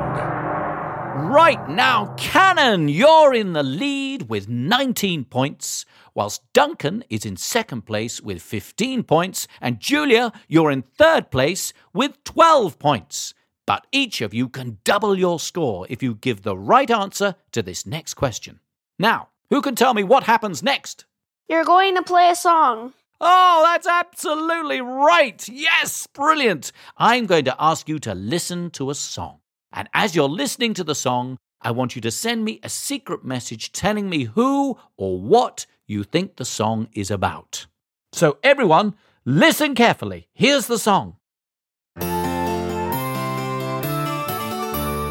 Right 1.33 1.69
now, 1.69 2.13
Cannon, 2.19 2.89
you're 2.89 3.33
in 3.33 3.53
the 3.53 3.63
lead 3.63 4.29
with 4.29 4.49
19 4.49 5.27
points, 5.27 5.87
whilst 6.17 6.43
Duncan 6.53 7.05
is 7.11 7.25
in 7.25 7.37
second 7.37 7.83
place 7.83 8.21
with 8.21 8.43
15 8.43 9.05
points, 9.05 9.47
and 9.61 9.79
Julia, 9.79 10.33
you're 10.49 10.73
in 10.73 10.83
third 10.83 11.31
place 11.31 11.73
with 11.95 12.25
12 12.25 12.81
points. 12.81 13.35
But 13.67 13.87
each 13.93 14.21
of 14.21 14.35
you 14.35 14.49
can 14.49 14.79
double 14.83 15.17
your 15.17 15.39
score 15.39 15.87
if 15.89 16.03
you 16.03 16.17
give 16.17 16.43
the 16.43 16.57
right 16.57 16.91
answer 16.91 17.37
to 17.53 17.63
this 17.63 17.87
next 17.87 18.15
question. 18.15 18.59
Now, 18.99 19.29
who 19.49 19.63
can 19.63 19.77
tell 19.77 19.95
me 19.95 20.03
what 20.03 20.25
happens 20.25 20.61
next? 20.61 21.05
You're 21.49 21.65
going 21.65 21.95
to 21.95 22.03
play 22.03 22.31
a 22.31 22.35
song. 22.35 22.95
Oh, 23.25 23.63
that's 23.65 23.87
absolutely 23.87 24.81
right. 24.81 25.49
Yes, 25.49 26.09
brilliant. 26.09 26.73
I'm 26.97 27.27
going 27.27 27.45
to 27.45 27.55
ask 27.57 27.89
you 27.89 28.01
to 28.01 28.17
listen 28.17 28.71
to 28.71 28.91
a 28.91 28.97
song. 28.97 29.39
And 29.73 29.89
as 29.95 30.17
you're 30.17 30.29
listening 30.29 30.75
to 30.75 30.83
the 30.83 30.97
song, 30.97 31.39
I 31.61 31.71
want 31.71 31.95
you 31.95 32.03
to 32.03 32.11
send 32.11 32.45
me 32.45 32.59
a 32.65 32.69
secret 32.69 33.25
message 33.25 33.71
telling 33.71 34.11
me 34.11 34.25
who 34.25 34.77
or 34.97 35.21
what 35.21 35.67
you 35.87 36.03
think 36.03 36.35
the 36.35 36.45
song 36.45 36.89
is 36.95 37.13
about. 37.13 37.67
So, 38.13 38.39
everyone, 38.43 38.97
listen 39.25 39.77
carefully. 39.77 40.27
Here's 40.35 40.67
the 40.67 40.79
song. 40.79 41.19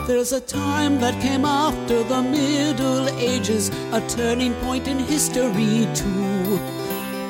There's 0.05 0.33
a 0.33 0.41
time 0.41 0.99
that 0.99 1.21
came 1.21 1.45
after 1.45 2.03
the 2.03 2.21
Middle 2.21 3.07
Ages, 3.17 3.69
a 3.93 4.05
turning 4.09 4.53
point 4.55 4.89
in 4.89 4.99
history, 4.99 5.87
too. 5.95 6.59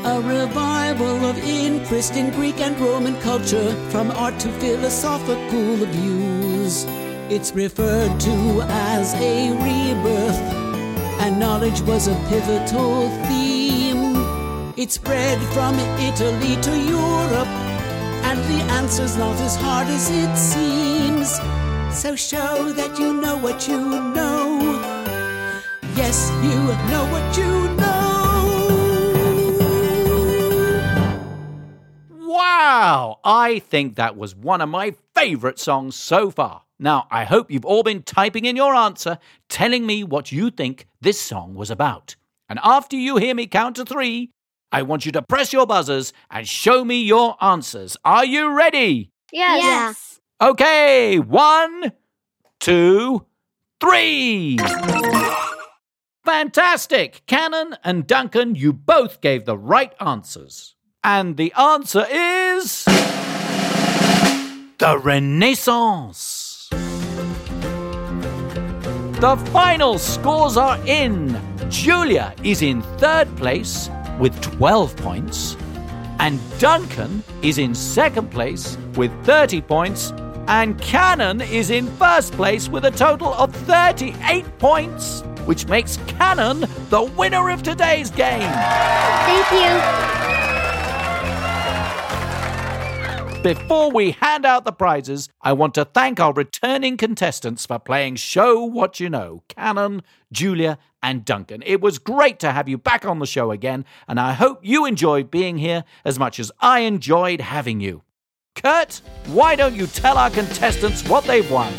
A 0.03 0.19
revival 0.19 1.25
of 1.25 1.37
interest 1.37 2.15
in 2.15 2.31
Greek 2.31 2.59
and 2.59 2.75
Roman 2.79 3.15
culture, 3.21 3.71
from 3.91 4.09
art 4.09 4.39
to 4.39 4.51
philosophical 4.53 5.75
views. 5.75 6.85
It's 7.29 7.51
referred 7.53 8.19
to 8.19 8.61
as 8.67 9.13
a 9.13 9.51
rebirth, 9.51 10.41
and 11.21 11.39
knowledge 11.39 11.81
was 11.81 12.07
a 12.07 12.15
pivotal 12.29 13.09
theme. 13.27 14.73
It 14.75 14.89
spread 14.89 15.37
from 15.53 15.75
Italy 15.99 16.59
to 16.59 16.79
Europe, 16.79 17.53
and 18.25 18.39
the 18.39 18.63
answer's 18.73 19.15
not 19.17 19.39
as 19.39 19.55
hard 19.55 19.87
as 19.87 20.09
it 20.09 20.35
seems. 20.35 21.29
So 21.95 22.15
show 22.15 22.71
that 22.73 22.97
you 22.97 23.13
know 23.21 23.37
what 23.37 23.67
you 23.67 23.77
know. 23.77 24.81
Yes, 25.95 26.31
you 26.41 26.57
know 26.89 27.05
what 27.11 27.37
you 27.37 27.75
know. 27.75 28.20
Wow! 32.63 33.19
I 33.23 33.57
think 33.57 33.95
that 33.95 34.15
was 34.15 34.35
one 34.35 34.61
of 34.61 34.69
my 34.69 34.93
favourite 35.15 35.57
songs 35.57 35.95
so 35.95 36.29
far. 36.29 36.61
Now, 36.77 37.07
I 37.09 37.23
hope 37.23 37.49
you've 37.49 37.65
all 37.65 37.81
been 37.81 38.03
typing 38.03 38.45
in 38.45 38.55
your 38.55 38.75
answer, 38.75 39.17
telling 39.49 39.87
me 39.87 40.03
what 40.03 40.31
you 40.31 40.51
think 40.51 40.85
this 41.01 41.19
song 41.19 41.55
was 41.55 41.71
about. 41.71 42.15
And 42.47 42.59
after 42.63 42.95
you 42.95 43.17
hear 43.17 43.33
me 43.33 43.47
count 43.47 43.77
to 43.77 43.83
three, 43.83 44.29
I 44.71 44.83
want 44.83 45.07
you 45.07 45.11
to 45.13 45.23
press 45.23 45.51
your 45.51 45.65
buzzers 45.65 46.13
and 46.29 46.47
show 46.47 46.85
me 46.85 47.01
your 47.01 47.35
answers. 47.43 47.97
Are 48.05 48.25
you 48.25 48.55
ready? 48.55 49.09
Yes. 49.31 49.63
Yes. 49.63 50.19
Okay, 50.39 51.17
one, 51.17 51.93
two, 52.59 53.25
three. 53.79 54.59
Fantastic! 56.23 57.23
Cannon 57.25 57.75
and 57.83 58.05
Duncan, 58.05 58.53
you 58.53 58.71
both 58.71 59.19
gave 59.19 59.45
the 59.45 59.57
right 59.57 59.95
answers. 59.99 60.75
And 61.03 61.35
the 61.35 61.51
answer 61.53 62.05
is. 62.11 62.85
The 64.77 64.99
Renaissance. 65.03 66.69
The 69.19 69.35
final 69.51 69.97
scores 69.97 70.57
are 70.57 70.77
in. 70.85 71.41
Julia 71.69 72.35
is 72.43 72.61
in 72.61 72.83
third 72.99 73.35
place 73.35 73.89
with 74.19 74.39
12 74.41 74.95
points, 74.97 75.57
and 76.19 76.39
Duncan 76.59 77.23
is 77.41 77.57
in 77.57 77.73
second 77.73 78.29
place 78.29 78.77
with 78.95 79.11
30 79.25 79.61
points, 79.61 80.11
and 80.47 80.79
Cannon 80.81 81.41
is 81.41 81.71
in 81.71 81.87
first 81.97 82.33
place 82.33 82.69
with 82.69 82.85
a 82.85 82.91
total 82.91 83.33
of 83.33 83.55
38 83.55 84.45
points, 84.59 85.21
which 85.45 85.65
makes 85.67 85.97
Cannon 86.05 86.59
the 86.89 87.11
winner 87.17 87.49
of 87.49 87.63
today's 87.63 88.11
game. 88.11 88.51
Thank 88.51 89.51
you. 89.51 90.50
Before 93.43 93.89
we 93.89 94.11
hand 94.11 94.45
out 94.45 94.65
the 94.65 94.71
prizes, 94.71 95.27
I 95.41 95.53
want 95.53 95.73
to 95.73 95.83
thank 95.83 96.19
our 96.19 96.31
returning 96.31 96.95
contestants 96.95 97.65
for 97.65 97.79
playing 97.79 98.17
Show 98.17 98.63
What 98.63 98.99
You 98.99 99.09
Know 99.09 99.41
Cannon, 99.47 100.03
Julia, 100.31 100.77
and 101.01 101.25
Duncan. 101.25 101.63
It 101.65 101.81
was 101.81 101.97
great 101.97 102.39
to 102.41 102.51
have 102.51 102.69
you 102.69 102.77
back 102.77 103.03
on 103.03 103.17
the 103.17 103.25
show 103.25 103.49
again, 103.49 103.83
and 104.07 104.19
I 104.19 104.33
hope 104.33 104.59
you 104.61 104.85
enjoyed 104.85 105.31
being 105.31 105.57
here 105.57 105.85
as 106.05 106.19
much 106.19 106.39
as 106.39 106.51
I 106.59 106.81
enjoyed 106.81 107.41
having 107.41 107.79
you. 107.79 108.03
Kurt, 108.53 109.01
why 109.25 109.55
don't 109.55 109.75
you 109.75 109.87
tell 109.87 110.19
our 110.19 110.29
contestants 110.29 111.03
what 111.09 111.23
they've 111.23 111.49
won? 111.49 111.73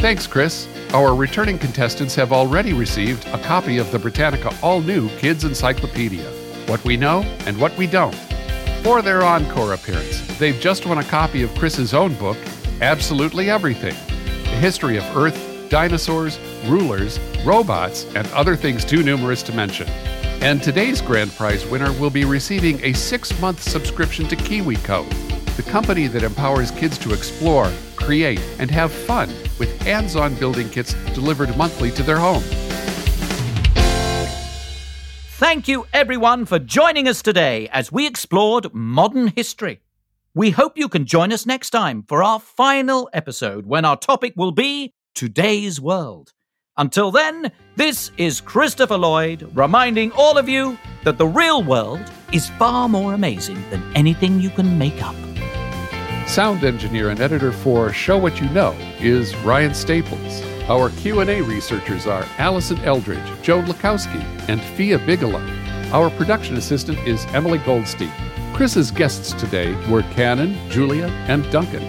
Thanks, 0.00 0.26
Chris. 0.26 0.68
Our 0.92 1.14
returning 1.14 1.58
contestants 1.58 2.14
have 2.16 2.34
already 2.34 2.74
received 2.74 3.26
a 3.28 3.38
copy 3.38 3.78
of 3.78 3.90
the 3.92 3.98
Britannica 3.98 4.54
All 4.62 4.82
New 4.82 5.08
Kids 5.16 5.44
Encyclopedia 5.44 6.30
What 6.66 6.84
We 6.84 6.98
Know 6.98 7.22
and 7.46 7.58
What 7.58 7.74
We 7.78 7.86
Don't. 7.86 8.27
For 8.82 9.02
their 9.02 9.22
encore 9.22 9.74
appearance, 9.74 10.20
they've 10.38 10.58
just 10.58 10.86
won 10.86 10.98
a 10.98 11.04
copy 11.04 11.42
of 11.42 11.54
Chris's 11.56 11.92
own 11.92 12.14
book, 12.14 12.38
Absolutely 12.80 13.50
Everything 13.50 13.94
A 13.94 14.60
History 14.60 14.96
of 14.96 15.04
Earth, 15.16 15.68
Dinosaurs, 15.68 16.38
Rulers, 16.66 17.18
Robots, 17.44 18.06
and 18.14 18.26
Other 18.28 18.56
Things 18.56 18.84
Too 18.84 19.02
Numerous 19.02 19.42
to 19.44 19.52
Mention. 19.52 19.88
And 20.40 20.62
today's 20.62 21.02
grand 21.02 21.32
prize 21.32 21.66
winner 21.66 21.92
will 22.00 22.10
be 22.10 22.24
receiving 22.24 22.82
a 22.84 22.92
six 22.92 23.38
month 23.40 23.62
subscription 23.62 24.26
to 24.28 24.36
KiwiCo, 24.36 25.56
the 25.56 25.62
company 25.64 26.06
that 26.06 26.22
empowers 26.22 26.70
kids 26.70 26.96
to 26.98 27.12
explore, 27.12 27.70
create, 27.96 28.40
and 28.58 28.70
have 28.70 28.92
fun 28.92 29.28
with 29.58 29.82
hands 29.82 30.14
on 30.16 30.34
building 30.36 30.70
kits 30.70 30.94
delivered 31.14 31.54
monthly 31.56 31.90
to 31.90 32.02
their 32.02 32.18
home. 32.18 32.44
Thank 35.38 35.68
you, 35.68 35.86
everyone, 35.92 36.46
for 36.46 36.58
joining 36.58 37.06
us 37.06 37.22
today 37.22 37.68
as 37.68 37.92
we 37.92 38.08
explored 38.08 38.74
modern 38.74 39.28
history. 39.36 39.82
We 40.34 40.50
hope 40.50 40.76
you 40.76 40.88
can 40.88 41.04
join 41.06 41.32
us 41.32 41.46
next 41.46 41.70
time 41.70 42.02
for 42.08 42.24
our 42.24 42.40
final 42.40 43.08
episode 43.12 43.64
when 43.64 43.84
our 43.84 43.96
topic 43.96 44.32
will 44.34 44.50
be 44.50 44.94
today's 45.14 45.80
world. 45.80 46.32
Until 46.76 47.12
then, 47.12 47.52
this 47.76 48.10
is 48.16 48.40
Christopher 48.40 48.98
Lloyd 48.98 49.48
reminding 49.54 50.10
all 50.10 50.38
of 50.38 50.48
you 50.48 50.76
that 51.04 51.18
the 51.18 51.28
real 51.28 51.62
world 51.62 52.02
is 52.32 52.50
far 52.58 52.88
more 52.88 53.14
amazing 53.14 53.62
than 53.70 53.80
anything 53.94 54.40
you 54.40 54.50
can 54.50 54.76
make 54.76 55.00
up. 55.04 55.14
Sound 56.26 56.64
engineer 56.64 57.10
and 57.10 57.20
editor 57.20 57.52
for 57.52 57.92
Show 57.92 58.18
What 58.18 58.40
You 58.40 58.48
Know 58.48 58.72
is 58.98 59.36
Ryan 59.36 59.72
Staples. 59.72 60.57
Our 60.68 60.90
Q&A 60.90 61.40
researchers 61.40 62.06
are 62.06 62.26
Allison 62.36 62.78
Eldridge, 62.80 63.26
Joan 63.40 63.64
Lukowski, 63.64 64.22
and 64.50 64.60
Fia 64.60 64.98
Bigelow. 64.98 65.42
Our 65.92 66.10
production 66.10 66.58
assistant 66.58 66.98
is 67.08 67.24
Emily 67.32 67.56
Goldstein. 67.56 68.12
Chris's 68.52 68.90
guests 68.90 69.32
today 69.32 69.74
were 69.88 70.02
Cannon, 70.02 70.58
Julia, 70.70 71.06
and 71.26 71.50
Duncan. 71.50 71.82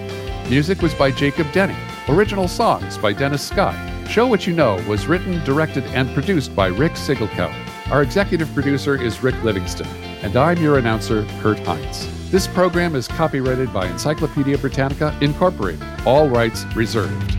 Music 0.50 0.82
was 0.82 0.94
by 0.94 1.12
Jacob 1.12 1.52
Denny. 1.52 1.76
Original 2.08 2.48
songs 2.48 2.98
by 2.98 3.12
Dennis 3.12 3.46
Scott. 3.46 3.76
Show 4.08 4.28
What 4.28 4.48
You 4.48 4.54
Know 4.54 4.82
was 4.88 5.08
written, 5.08 5.44
directed, 5.44 5.84
and 5.88 6.10
produced 6.14 6.56
by 6.56 6.68
Rick 6.68 6.94
Sigelko. 6.94 7.54
Our 7.92 8.02
executive 8.02 8.54
producer 8.54 8.96
is 8.96 9.22
Rick 9.22 9.44
Livingston, 9.44 9.88
and 10.22 10.38
I'm 10.38 10.58
your 10.64 10.78
announcer, 10.78 11.28
Kurt 11.42 11.60
Heinz. 11.60 12.32
This 12.32 12.48
program 12.48 12.96
is 12.96 13.10
copyrighted 13.10 13.74
by 13.74 13.88
Encyclopedia 13.88 14.58
Britannica 14.58 15.18
Incorporated. 15.20 15.86
All 16.06 16.30
rights 16.30 16.64
reserved. 16.76 17.36